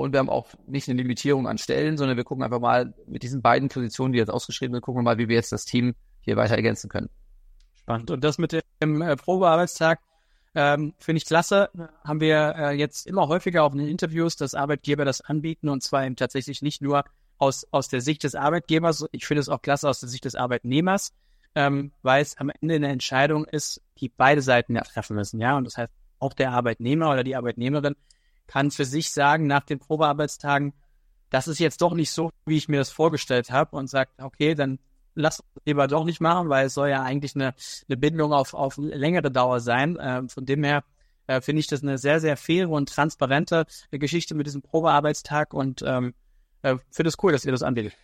Und 0.00 0.12
wir 0.12 0.18
haben 0.18 0.28
auch 0.28 0.48
nicht 0.66 0.88
eine 0.88 1.00
Limitierung 1.00 1.46
an 1.46 1.56
Stellen, 1.56 1.96
sondern 1.96 2.16
wir 2.16 2.24
gucken 2.24 2.42
einfach 2.42 2.58
mal 2.58 2.92
mit 3.06 3.22
diesen 3.22 3.42
beiden 3.42 3.68
Positionen, 3.68 4.12
die 4.12 4.18
jetzt 4.18 4.30
ausgeschrieben 4.30 4.74
sind, 4.74 4.82
gucken 4.82 5.00
wir 5.00 5.04
mal, 5.04 5.18
wie 5.18 5.28
wir 5.28 5.36
jetzt 5.36 5.52
das 5.52 5.66
Team 5.66 5.94
hier 6.20 6.36
weiter 6.36 6.56
ergänzen 6.56 6.90
können. 6.90 7.08
Spannend. 7.78 8.10
Und 8.10 8.24
das 8.24 8.38
mit 8.38 8.60
dem 8.82 9.02
äh, 9.02 9.14
Probearbeitstag 9.14 10.00
ähm, 10.56 10.94
finde 10.98 11.18
ich 11.18 11.26
klasse. 11.26 11.70
Haben 12.02 12.20
wir 12.20 12.54
äh, 12.58 12.70
jetzt 12.72 13.06
immer 13.06 13.28
häufiger 13.28 13.62
auch 13.62 13.72
in 13.72 13.78
den 13.78 13.88
Interviews, 13.88 14.36
dass 14.36 14.54
Arbeitgeber 14.54 15.04
das 15.04 15.20
anbieten 15.20 15.68
und 15.68 15.82
zwar 15.84 16.04
eben 16.04 16.16
tatsächlich 16.16 16.60
nicht 16.60 16.82
nur 16.82 17.04
aus, 17.38 17.64
aus 17.70 17.88
der 17.88 18.00
Sicht 18.00 18.24
des 18.24 18.34
Arbeitgebers. 18.34 19.06
Ich 19.12 19.26
finde 19.26 19.42
es 19.42 19.48
auch 19.48 19.62
klasse 19.62 19.88
aus 19.88 20.00
der 20.00 20.08
Sicht 20.08 20.24
des 20.24 20.34
Arbeitnehmers, 20.34 21.12
ähm, 21.54 21.92
weil 22.02 22.22
es 22.22 22.36
am 22.38 22.50
Ende 22.60 22.74
eine 22.74 22.88
Entscheidung 22.88 23.44
ist, 23.44 23.80
die 23.98 24.08
beide 24.08 24.42
Seiten 24.42 24.74
ja 24.74 24.82
treffen 24.82 25.14
müssen. 25.14 25.40
Ja, 25.40 25.56
und 25.56 25.64
das 25.64 25.76
heißt, 25.76 25.92
auch 26.18 26.32
der 26.32 26.50
Arbeitnehmer 26.50 27.10
oder 27.10 27.22
die 27.22 27.36
Arbeitnehmerin 27.36 27.94
kann 28.46 28.70
für 28.70 28.84
sich 28.84 29.12
sagen, 29.12 29.46
nach 29.46 29.64
den 29.64 29.78
Probearbeitstagen, 29.78 30.72
das 31.30 31.48
ist 31.48 31.58
jetzt 31.58 31.82
doch 31.82 31.94
nicht 31.94 32.10
so, 32.10 32.30
wie 32.46 32.56
ich 32.56 32.68
mir 32.68 32.78
das 32.78 32.90
vorgestellt 32.90 33.50
habe 33.50 33.76
und 33.76 33.88
sagt, 33.88 34.22
okay, 34.22 34.54
dann 34.54 34.78
lass 35.14 35.40
uns 35.40 35.48
lieber 35.64 35.86
doch 35.86 36.04
nicht 36.04 36.20
machen, 36.20 36.48
weil 36.48 36.66
es 36.66 36.74
soll 36.74 36.90
ja 36.90 37.02
eigentlich 37.02 37.34
eine, 37.34 37.54
eine 37.88 37.96
Bindung 37.96 38.32
auf, 38.32 38.54
auf 38.54 38.76
längere 38.76 39.30
Dauer 39.30 39.60
sein. 39.60 39.98
Ähm, 40.00 40.28
von 40.28 40.44
dem 40.44 40.64
her 40.64 40.84
äh, 41.26 41.40
finde 41.40 41.60
ich 41.60 41.66
das 41.66 41.82
eine 41.82 41.98
sehr, 41.98 42.20
sehr 42.20 42.36
faire 42.36 42.70
und 42.70 42.88
transparente 42.88 43.66
Geschichte 43.90 44.34
mit 44.34 44.46
diesem 44.46 44.62
Probearbeitstag 44.62 45.54
und 45.54 45.82
ähm, 45.86 46.14
äh, 46.62 46.76
finde 46.90 47.08
es 47.08 47.16
cool, 47.22 47.32
dass 47.32 47.44
ihr 47.44 47.52
das 47.52 47.62
anbietet. 47.62 47.94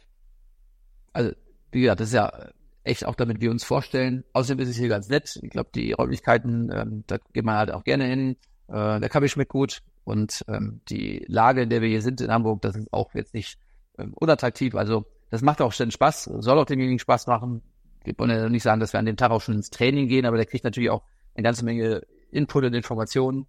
Also, 1.13 1.33
wie 1.73 1.83
gesagt, 1.83 2.01
das 2.01 2.09
ist 2.09 2.15
ja 2.15 2.51
echt 2.83 3.05
auch 3.05 3.15
damit 3.15 3.41
wir 3.41 3.51
uns 3.51 3.65
vorstellen. 3.65 4.25
Außerdem 4.33 4.61
ist 4.61 4.71
es 4.71 4.77
hier 4.77 4.89
ganz 4.89 5.09
nett. 5.09 5.39
Ich 5.43 5.51
glaube, 5.51 5.71
die 5.75 5.93
Räumlichkeiten, 5.93 6.71
ähm, 6.73 7.05
da 7.07 7.19
geht 7.33 7.45
man 7.45 7.57
halt 7.57 7.71
auch 7.71 7.85
gerne 7.85 8.05
hin. 8.05 8.37
Äh, 8.69 9.01
der 9.01 9.09
Kaffee 9.09 9.29
schmeckt 9.29 9.53
gut 9.53 9.83
und 10.11 10.45
ähm, 10.49 10.81
die 10.89 11.25
Lage, 11.29 11.63
in 11.63 11.71
der 11.71 11.81
wir 11.83 11.89
hier 11.89 12.03
sind 12.03 12.21
in 12.21 12.33
Hamburg, 12.33 12.63
das 12.63 12.75
ist 12.75 12.93
auch 12.93 13.15
jetzt 13.15 13.33
nicht 13.33 13.59
ähm, 13.97 14.13
unattraktiv. 14.15 14.75
Also 14.75 15.07
das 15.31 15.41
macht 15.41 15.63
auch 15.63 15.73
schon 15.73 15.93
Spaß, 15.93 16.25
soll 16.25 16.59
auch 16.59 16.65
demjenigen 16.65 16.99
Spaß 16.99 17.29
machen. 17.29 17.63
Wir 18.03 18.15
wollen 18.19 18.31
ja 18.31 18.49
nicht 18.49 18.65
sagen, 18.65 18.81
dass 18.81 18.93
wir 18.93 18.99
an 18.99 19.07
dem 19.07 19.17
Tag 19.17 19.31
auch 19.31 19.41
schon 19.41 19.55
ins 19.55 19.71
Training 19.71 20.09
gehen, 20.09 20.27
aber 20.27 20.37
der 20.37 20.47
kriegt 20.47 20.65
natürlich 20.65 20.91
auch 20.91 21.05
eine 21.35 21.45
ganze 21.45 21.65
Menge 21.65 22.03
Input 22.33 22.65
und 22.65 22.75
Informationen. 22.75 23.47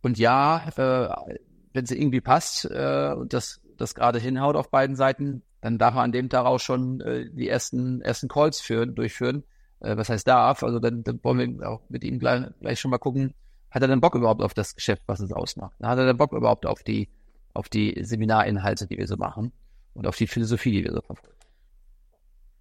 Und 0.00 0.18
ja, 0.18 0.66
äh, 0.76 1.32
wenn 1.74 1.84
es 1.84 1.90
irgendwie 1.90 2.22
passt 2.22 2.64
äh, 2.64 3.12
und 3.14 3.34
das, 3.34 3.60
das 3.76 3.94
gerade 3.94 4.18
hinhaut 4.18 4.56
auf 4.56 4.70
beiden 4.70 4.96
Seiten, 4.96 5.42
dann 5.60 5.76
darf 5.76 5.94
er 5.94 6.02
an 6.02 6.12
dem 6.12 6.30
Tag 6.30 6.46
auch 6.46 6.60
schon 6.60 7.02
äh, 7.02 7.28
die 7.30 7.48
ersten, 7.48 8.00
ersten 8.00 8.28
Calls 8.28 8.60
führen, 8.60 8.94
durchführen. 8.94 9.44
Äh, 9.80 9.98
was 9.98 10.08
heißt 10.08 10.26
darf? 10.26 10.62
Also 10.62 10.78
dann, 10.78 11.04
dann 11.04 11.20
wollen 11.22 11.58
wir 11.60 11.68
auch 11.68 11.82
mit 11.90 12.04
ihm 12.04 12.18
gleich, 12.18 12.46
gleich 12.60 12.80
schon 12.80 12.90
mal 12.90 12.98
gucken, 12.98 13.34
hat 13.72 13.82
er 13.82 13.88
denn 13.88 14.00
Bock 14.00 14.14
überhaupt 14.14 14.42
auf 14.42 14.52
das 14.52 14.74
Geschäft, 14.74 15.02
was 15.06 15.20
es 15.20 15.32
ausmacht? 15.32 15.74
Hat 15.82 15.98
er 15.98 16.06
denn 16.06 16.16
Bock 16.18 16.32
überhaupt 16.32 16.66
auf 16.66 16.82
die, 16.82 17.08
auf 17.54 17.70
die 17.70 18.04
Seminarinhalte, 18.04 18.86
die 18.86 18.98
wir 18.98 19.08
so 19.08 19.16
machen 19.16 19.50
und 19.94 20.06
auf 20.06 20.16
die 20.16 20.26
Philosophie, 20.26 20.72
die 20.72 20.84
wir 20.84 20.92
so 20.92 21.00
verfolgen? 21.00 21.36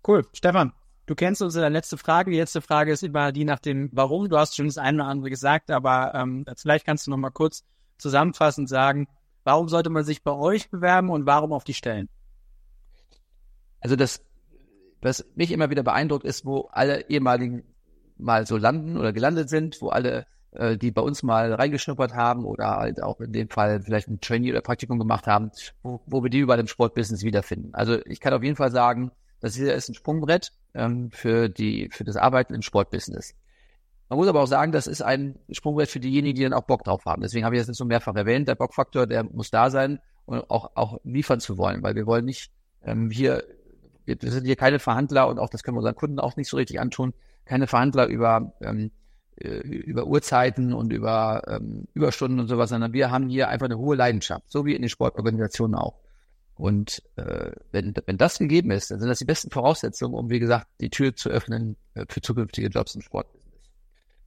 Cool. 0.08 0.26
Stefan, 0.34 0.72
du 1.06 1.14
kennst 1.14 1.42
unsere 1.42 1.68
letzte 1.68 1.98
Frage. 1.98 2.32
Die 2.32 2.38
letzte 2.38 2.62
Frage 2.62 2.94
ist 2.94 3.04
immer 3.04 3.34
die 3.34 3.44
nach 3.44 3.60
dem 3.60 3.90
Warum. 3.92 4.30
Du 4.30 4.38
hast 4.38 4.56
schon 4.56 4.68
das 4.68 4.78
eine 4.78 5.02
oder 5.04 5.12
andere 5.12 5.30
gesagt, 5.30 5.70
aber 5.70 6.16
ähm, 6.16 6.46
vielleicht 6.56 6.86
kannst 6.86 7.06
du 7.06 7.12
noch 7.12 7.18
mal 7.18 7.30
kurz 7.30 7.66
zusammenfassend 7.98 8.70
sagen, 8.70 9.08
warum 9.44 9.68
sollte 9.68 9.90
man 9.90 10.06
sich 10.06 10.24
bei 10.24 10.32
euch 10.32 10.70
bewerben 10.72 11.10
und 11.10 11.26
warum 11.26 11.52
auf 11.52 11.66
die 11.66 11.74
Stellen? 11.74 12.08
Also 13.82 13.98
das, 13.98 14.24
was 15.02 15.26
mich 15.36 15.52
immer 15.52 15.70
wieder 15.70 15.84
beeindruckt, 15.84 16.24
ist, 16.24 16.46
wo 16.46 16.70
alle 16.72 17.10
ehemaligen 17.10 17.64
mal 18.18 18.48
so 18.48 18.56
landen 18.56 18.98
oder 18.98 19.12
gelandet 19.12 19.50
sind, 19.50 19.82
wo 19.82 19.90
alle, 19.90 20.26
äh, 20.52 20.78
die 20.78 20.92
bei 20.92 21.02
uns 21.02 21.24
mal 21.24 21.54
reingeschnuppert 21.54 22.14
haben 22.14 22.46
oder 22.46 22.78
halt 22.78 23.02
auch 23.02 23.20
in 23.20 23.32
dem 23.32 23.50
Fall 23.50 23.82
vielleicht 23.82 24.08
ein 24.08 24.20
Trainee 24.22 24.52
oder 24.52 24.62
Praktikum 24.62 25.00
gemacht 25.00 25.28
haben, 25.28 25.52
wo, 25.84 26.02
wo 26.06 26.24
wir 26.24 26.30
die 26.30 26.40
überall 26.40 26.60
im 26.60 26.68
Sportbusiness 26.68 27.24
wiederfinden. 27.24 27.74
Also 27.74 28.00
ich 28.06 28.20
kann 28.20 28.34
auf 28.34 28.44
jeden 28.44 28.56
Fall 28.56 28.72
sagen, 28.72 29.12
das 29.40 29.56
hier 29.56 29.74
ist 29.74 29.90
ein 29.90 29.96
Sprungbrett 29.96 30.52
ähm, 30.74 31.10
für 31.12 31.50
die 31.50 31.90
für 31.92 32.04
das 32.04 32.16
Arbeiten 32.16 32.54
im 32.54 32.62
Sportbusiness. 32.62 33.36
Man 34.10 34.20
muss 34.20 34.28
aber 34.28 34.42
auch 34.42 34.48
sagen, 34.48 34.72
das 34.74 34.88
ist 34.88 35.02
ein 35.02 35.40
Sprungbrett 35.52 35.90
für 35.90 36.02
diejenigen, 36.02 36.36
die 36.36 36.44
dann 36.44 36.54
auch 36.54 36.64
Bock 36.66 36.84
drauf 36.84 37.06
haben. 37.06 37.22
Deswegen 37.22 37.46
habe 37.46 37.56
ich 37.56 37.62
das 37.62 37.68
jetzt 37.68 37.78
so 37.78 37.86
mehrfach 37.86 38.16
erwähnt. 38.16 38.48
Der 38.48 38.56
Bockfaktor, 38.56 39.08
der 39.08 39.24
muss 39.24 39.52
da 39.52 39.70
sein 39.70 40.00
und 40.26 40.50
auch, 40.50 40.72
auch 40.76 41.00
liefern 41.06 41.40
zu 41.40 41.58
wollen, 41.58 41.82
weil 41.82 41.96
wir 41.96 42.06
wollen 42.06 42.26
nicht 42.26 42.52
ähm, 42.84 43.10
hier 43.10 43.44
wir, 44.06 44.18
sind 44.22 44.46
hier 44.46 44.56
keine 44.56 44.80
Verhandler 44.80 45.28
und 45.28 45.40
auch 45.40 45.50
das 45.50 45.64
können 45.64 45.76
wir 45.76 45.80
unseren 45.80 45.96
Kunden 45.96 46.20
auch 46.20 46.36
nicht 46.36 46.50
so 46.50 46.58
richtig 46.58 46.80
antun, 46.80 47.14
keine 47.46 47.68
Verhandler 47.68 48.08
über 48.08 48.54
ähm, 48.62 48.88
äh, 48.88 49.01
über 49.42 50.06
Uhrzeiten 50.06 50.74
und 50.74 50.94
über 50.94 51.44
ähm, 51.48 51.88
Überstunden 51.94 52.40
und 52.40 52.48
sowas, 52.48 52.70
sondern 52.70 52.94
wir 52.94 53.12
haben 53.12 53.30
hier 53.30 53.50
einfach 53.50 53.66
eine 53.66 53.78
hohe 53.78 53.96
Leidenschaft, 53.96 54.52
so 54.52 54.66
wie 54.66 54.76
in 54.76 54.82
den 54.82 54.90
Sportorganisationen 54.90 55.76
auch. 55.76 56.00
Und 56.56 57.02
äh, 57.16 57.52
wenn, 57.72 57.94
wenn 58.06 58.18
das 58.18 58.38
gegeben 58.38 58.72
ist, 58.72 58.92
dann 58.92 59.00
sind 59.00 59.10
das 59.10 59.20
die 59.20 59.26
besten 59.26 59.50
Voraussetzungen, 59.50 60.14
um, 60.14 60.30
wie 60.30 60.40
gesagt, 60.40 60.68
die 60.80 60.90
Tür 60.90 61.16
zu 61.16 61.30
öffnen 61.30 61.76
äh, 61.96 62.06
für 62.08 62.22
zukünftige 62.22 62.68
Jobs 62.68 62.94
im 62.94 63.02
Sportbusiness. 63.02 63.72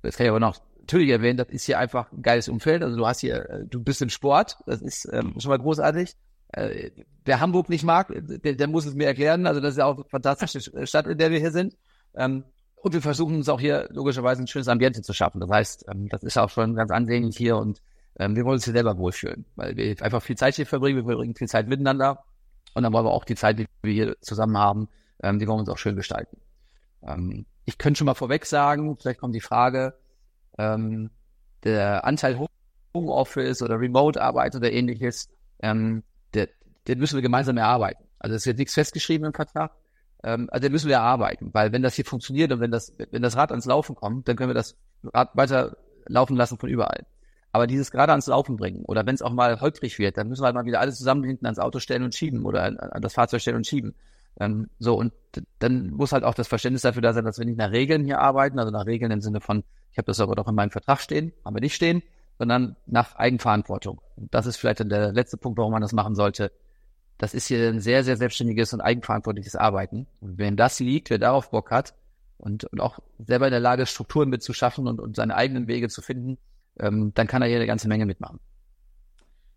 Das 0.03 0.17
kann 0.17 0.27
ich 0.27 0.31
aber 0.31 0.41
noch 0.41 0.61
natürlich 0.81 1.11
erwähnen, 1.11 1.39
das 1.39 1.49
ist 1.49 1.65
hier 1.65 1.79
einfach 1.79 2.11
ein 2.13 2.23
geiles 2.23 2.49
Umfeld. 2.49 2.83
Also 2.83 2.97
du 2.97 3.07
hast 3.07 3.21
hier, 3.21 3.49
äh, 3.49 3.67
du 3.67 3.83
bist 3.83 4.03
im 4.03 4.09
Sport, 4.09 4.59
das 4.67 4.83
ist 4.83 5.09
ähm, 5.13 5.35
schon 5.39 5.51
mal 5.51 5.59
großartig 5.59 6.17
äh, 6.57 6.91
wer 7.25 7.41
Hamburg 7.41 7.69
nicht 7.69 7.85
mag, 7.85 8.13
der, 8.13 8.55
der, 8.55 8.69
muss 8.69 8.87
es 8.87 8.95
mir 8.95 9.07
erklären. 9.07 9.47
Also 9.47 9.61
das 9.61 9.73
ist 9.73 9.79
ja 9.79 9.87
auch 9.87 9.97
eine 9.97 10.05
fantastische 10.05 10.87
Stadt, 10.87 11.07
in 11.07 11.19
der 11.19 11.31
wir 11.31 11.39
hier 11.39 11.51
sind. 11.51 11.77
Ähm, 12.15 12.45
und 12.85 12.93
wir 12.93 13.01
versuchen 13.01 13.37
uns 13.37 13.49
auch 13.49 13.61
hier 13.61 13.89
logischerweise 13.91 14.43
ein 14.43 14.47
schönes 14.47 14.69
Ambiente 14.69 15.01
zu 15.01 15.15
schaffen. 15.15 15.41
Das 15.41 15.49
heißt, 15.49 15.87
ähm, 15.89 16.11
das 16.11 16.23
ist 16.23 16.37
auch 16.37 16.51
schon 16.51 16.75
ganz 16.75 16.91
ansehnlich 16.91 17.35
hier 17.35 17.57
und 17.57 17.81
ähm, 18.19 18.37
wir 18.37 18.45
wollen 18.45 18.57
uns 18.57 18.65
hier 18.65 18.75
selber 18.75 18.99
wohlfühlen, 18.99 19.47
weil 19.57 19.75
wir 19.75 20.03
einfach 20.03 20.23
viel 20.23 20.37
Zeit 20.37 20.57
hier 20.57 20.67
verbringen, 20.67 20.99
wir 20.99 21.05
verbringen 21.05 21.35
viel 21.35 21.49
Zeit 21.49 21.67
miteinander 21.67 22.25
und 22.75 22.83
dann 22.83 22.93
wollen 22.93 23.07
wir 23.07 23.11
auch 23.11 23.25
die 23.25 23.37
Zeit, 23.37 23.59
die 23.59 23.67
wir 23.81 23.93
hier 23.93 24.21
zusammen 24.21 24.59
haben, 24.59 24.89
ähm, 25.23 25.39
die 25.39 25.47
wollen 25.49 25.57
wir 25.57 25.61
uns 25.61 25.71
auch 25.71 25.79
schön 25.79 25.97
gestalten. 25.97 26.37
Ich 27.67 27.77
könnte 27.77 27.99
schon 27.99 28.07
mal 28.07 28.15
vorweg 28.15 28.47
sagen, 28.47 28.97
vielleicht 28.99 29.21
kommt 29.21 29.35
die 29.35 29.43
Frage, 29.43 29.93
der 30.57 32.05
Anteil 32.05 32.47
Homeoffice 32.95 33.61
oder 33.61 33.79
Remote-Arbeit 33.79 34.57
oder 34.57 34.73
ähnliches, 34.73 35.29
den 35.61 36.03
müssen 36.87 37.15
wir 37.15 37.21
gemeinsam 37.21 37.59
erarbeiten. 37.59 38.05
Also 38.19 38.37
es 38.37 38.47
jetzt 38.47 38.57
nichts 38.57 38.73
festgeschrieben 38.73 39.27
im 39.27 39.35
Vertrag. 39.35 39.73
Ähm, 40.25 40.49
also 40.51 40.69
müssen 40.71 40.89
wir 40.89 40.97
erarbeiten, 40.97 41.51
weil 41.53 41.73
wenn 41.73 41.83
das 41.83 41.95
hier 41.95 42.05
funktioniert 42.05 42.51
und 42.51 42.61
wenn 42.61 42.71
das, 42.71 42.93
wenn 43.11 43.23
das 43.23 43.37
Rad 43.37 43.51
ans 43.51 43.67
Laufen 43.67 43.95
kommt, 43.95 44.27
dann 44.27 44.37
können 44.37 44.51
wir 44.51 44.55
das 44.55 44.77
Rad 45.05 45.37
weiter 45.37 45.77
laufen 46.07 46.37
lassen 46.37 46.59
von 46.59 46.69
überall. 46.69 47.07
Aber 47.53 47.67
dieses 47.67 47.91
gerade 47.91 48.13
ans 48.13 48.27
Laufen 48.27 48.57
bringen 48.57 48.85
oder 48.85 49.07
wenn 49.07 49.15
es 49.15 49.23
auch 49.23 49.33
mal 49.33 49.61
holprig 49.61 49.99
wird, 49.99 50.17
dann 50.17 50.29
müssen 50.29 50.43
wir 50.43 50.47
halt 50.47 50.57
mal 50.57 50.65
wieder 50.65 50.81
alles 50.81 50.97
zusammen 50.97 51.23
hinten 51.25 51.47
ans 51.47 51.59
Auto 51.59 51.79
stellen 51.79 52.03
und 52.03 52.15
schieben 52.15 52.45
oder 52.47 52.65
an, 52.65 52.79
an 52.79 53.03
das 53.03 53.15
Fahrzeug 53.15 53.43
stellen 53.43 53.59
und 53.59 53.67
schieben. 53.67 53.95
Ähm, 54.41 54.71
so, 54.79 54.97
und 54.99 55.13
dann 55.61 55.91
muss 55.91 56.13
halt 56.13 56.25
auch 56.25 56.35
das 56.35 56.49
Verständnis 56.49 56.83
dafür 56.83 57.03
da 57.03 57.13
sein, 57.13 57.25
dass 57.25 57.39
wir 57.39 57.45
nicht 57.45 57.59
nach 57.59 57.71
Regeln 57.71 58.05
hier 58.05 58.19
arbeiten, 58.19 58.59
also 58.59 58.73
nach 58.73 58.87
Regeln 58.87 59.13
im 59.13 59.21
Sinne 59.21 59.41
von, 59.41 59.63
ich 59.93 59.99
habe 59.99 60.07
das 60.07 60.19
aber 60.21 60.35
doch 60.35 60.49
in 60.49 60.55
meinem 60.55 60.71
Vertrag 60.71 61.01
stehen, 61.01 61.33
haben 61.45 61.55
wir 61.55 61.61
nicht 61.61 61.75
stehen, 61.75 62.03
sondern 62.39 62.77
nach 62.87 63.15
Eigenverantwortung. 63.15 64.01
Und 64.17 64.35
das 64.35 64.47
ist 64.47 64.57
vielleicht 64.57 64.81
dann 64.81 64.89
der 64.89 65.13
letzte 65.13 65.37
Punkt, 65.37 65.59
warum 65.59 65.73
man 65.73 65.83
das 65.83 65.93
machen 65.93 66.17
sollte. 66.17 66.51
Das 67.19 67.35
ist 67.35 67.47
hier 67.47 67.69
ein 67.69 67.81
sehr, 67.81 68.05
sehr 68.05 68.17
selbstständiges 68.17 68.73
und 68.73 68.81
eigenverantwortliches 68.81 69.57
Arbeiten. 69.57 70.07
Und 70.21 70.39
wenn 70.39 70.57
das 70.57 70.81
liegt, 70.81 71.11
wer 71.11 71.19
darauf 71.19 71.51
Bock 71.51 71.71
hat 71.71 71.95
und, 72.39 72.65
und 72.65 72.81
auch 72.81 72.99
selber 73.19 73.47
in 73.47 73.53
der 73.53 73.61
Lage 73.61 73.83
ist, 73.83 73.91
Strukturen 73.91 74.29
mitzuschaffen 74.29 74.89
und, 74.89 75.01
und 75.01 75.17
seine 75.17 75.35
eigenen 75.35 75.69
Wege 75.69 75.89
zu 75.89 76.03
finden, 76.03 76.39
ähm, 76.79 77.13
dann 77.15 77.27
kann 77.27 77.43
er 77.43 77.49
hier 77.49 77.59
eine 77.59 77.67
ganze 77.67 77.89
Menge 77.89 78.07
mitmachen. 78.07 78.41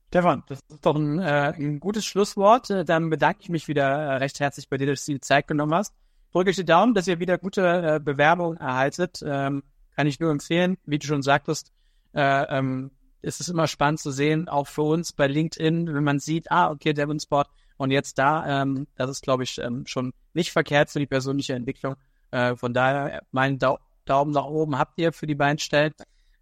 Stefan, 0.10 0.44
das 0.48 0.60
ist 0.70 0.86
doch 0.86 0.96
ein, 0.96 1.20
äh, 1.20 1.54
ein 1.58 1.80
gutes 1.80 2.06
Schlusswort. 2.06 2.70
Äh, 2.70 2.86
dann 2.86 3.10
bedanke 3.10 3.40
ich 3.42 3.50
mich 3.50 3.68
wieder 3.68 3.88
äh, 3.88 4.16
recht 4.18 4.40
herzlich 4.40 4.70
bei 4.70 4.78
dir, 4.78 4.88
dass 4.88 5.06
du 5.06 5.14
die 5.14 5.20
Zeit 5.20 5.48
genommen 5.48 5.74
hast. 5.74 5.94
Drücke 6.32 6.52
ich 6.52 6.56
die 6.56 6.66
Daumen, 6.66 6.94
dass 6.94 7.08
ihr 7.08 7.20
wieder 7.20 7.38
gute 7.38 7.62
äh, 7.62 8.00
Bewerbungen 8.00 8.58
erhaltet. 8.58 9.22
Ähm, 9.26 9.64
kann 9.96 10.08
ich 10.08 10.20
nur 10.20 10.32
empfehlen. 10.32 10.78
Wie 10.86 11.00
du 11.00 11.08
schon 11.08 11.24
sagtest, 11.24 11.74
äh, 12.14 12.58
ähm, 12.58 12.92
ist 13.22 13.42
es 13.42 13.50
immer 13.50 13.68
spannend 13.68 14.00
zu 14.00 14.12
sehen, 14.12 14.48
auch 14.48 14.68
für 14.68 14.84
uns 14.84 15.14
bei 15.14 15.28
LinkedIn, 15.28 15.94
wenn 15.94 16.04
man 16.04 16.20
sieht, 16.20 16.52
ah, 16.52 16.70
okay, 16.72 16.94
Devon 16.94 17.20
Sport 17.20 17.50
und 17.78 17.92
jetzt 17.92 18.18
da, 18.18 18.62
ähm, 18.62 18.88
das 18.96 19.10
ist, 19.10 19.24
glaube 19.24 19.44
ich, 19.44 19.58
ähm, 19.60 19.86
schon 19.86 20.14
nicht 20.34 20.52
verkehrt 20.52 20.90
für 20.90 21.00
die 21.00 21.08
persönliche 21.08 21.54
Entwicklung. 21.54 21.96
Äh, 22.32 22.56
von 22.56 22.74
daher, 22.74 23.24
meinen 23.32 23.60
Dau 23.60 23.80
Daumen 24.06 24.32
nach 24.32 24.46
oben 24.46 24.78
habt 24.78 24.98
ihr 25.00 25.12
für 25.12 25.28
die 25.28 25.36
beiden 25.36 25.60
Stellen 25.60 25.94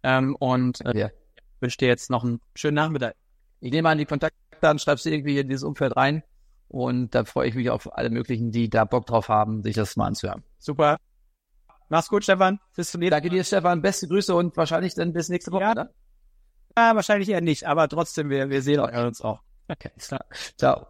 ähm, 0.04 0.36
und 0.36 0.84
äh, 0.86 0.96
ja. 0.96 1.08
wünsche 1.60 1.78
dir 1.78 1.88
jetzt 1.88 2.10
noch 2.10 2.22
einen 2.22 2.40
schönen 2.54 2.76
Nachmittag. 2.76 3.16
Ich 3.60 3.72
nehme 3.72 3.88
an, 3.88 3.98
die 3.98 4.04
Kontaktdaten 4.04 4.78
schreibst 4.78 5.04
du 5.04 5.10
irgendwie 5.10 5.38
in 5.38 5.48
dieses 5.48 5.64
Umfeld 5.64 5.96
rein 5.96 6.22
und 6.68 7.14
da 7.14 7.24
freue 7.24 7.48
ich 7.48 7.54
mich 7.54 7.70
auf 7.70 7.96
alle 7.96 8.10
möglichen, 8.10 8.52
die 8.52 8.70
da 8.70 8.84
Bock 8.84 9.06
drauf 9.06 9.28
haben, 9.28 9.62
sich 9.62 9.74
das 9.74 9.96
mal 9.96 10.06
anzuhören. 10.06 10.44
Super. 10.58 10.98
Mach's 11.88 12.08
gut, 12.08 12.24
Stefan. 12.24 12.60
Bis 12.74 12.90
zum 12.90 13.00
nächsten 13.00 13.14
Mal. 13.14 13.20
Danke 13.20 13.34
dir, 13.34 13.44
Stefan. 13.44 13.82
Beste 13.82 14.08
Grüße 14.08 14.34
und 14.34 14.56
wahrscheinlich 14.56 14.94
dann 14.94 15.12
bis 15.12 15.28
nächste 15.28 15.52
Woche. 15.52 15.62
Ja, 15.62 15.88
ja 16.76 16.94
wahrscheinlich 16.94 17.28
eher 17.28 17.40
nicht, 17.40 17.64
aber 17.64 17.88
trotzdem, 17.88 18.30
wir, 18.30 18.50
wir 18.50 18.62
sehen 18.62 18.80
uns 18.80 19.20
auch. 19.20 19.40
Okay, 19.68 19.90
Ciao. 20.56 20.86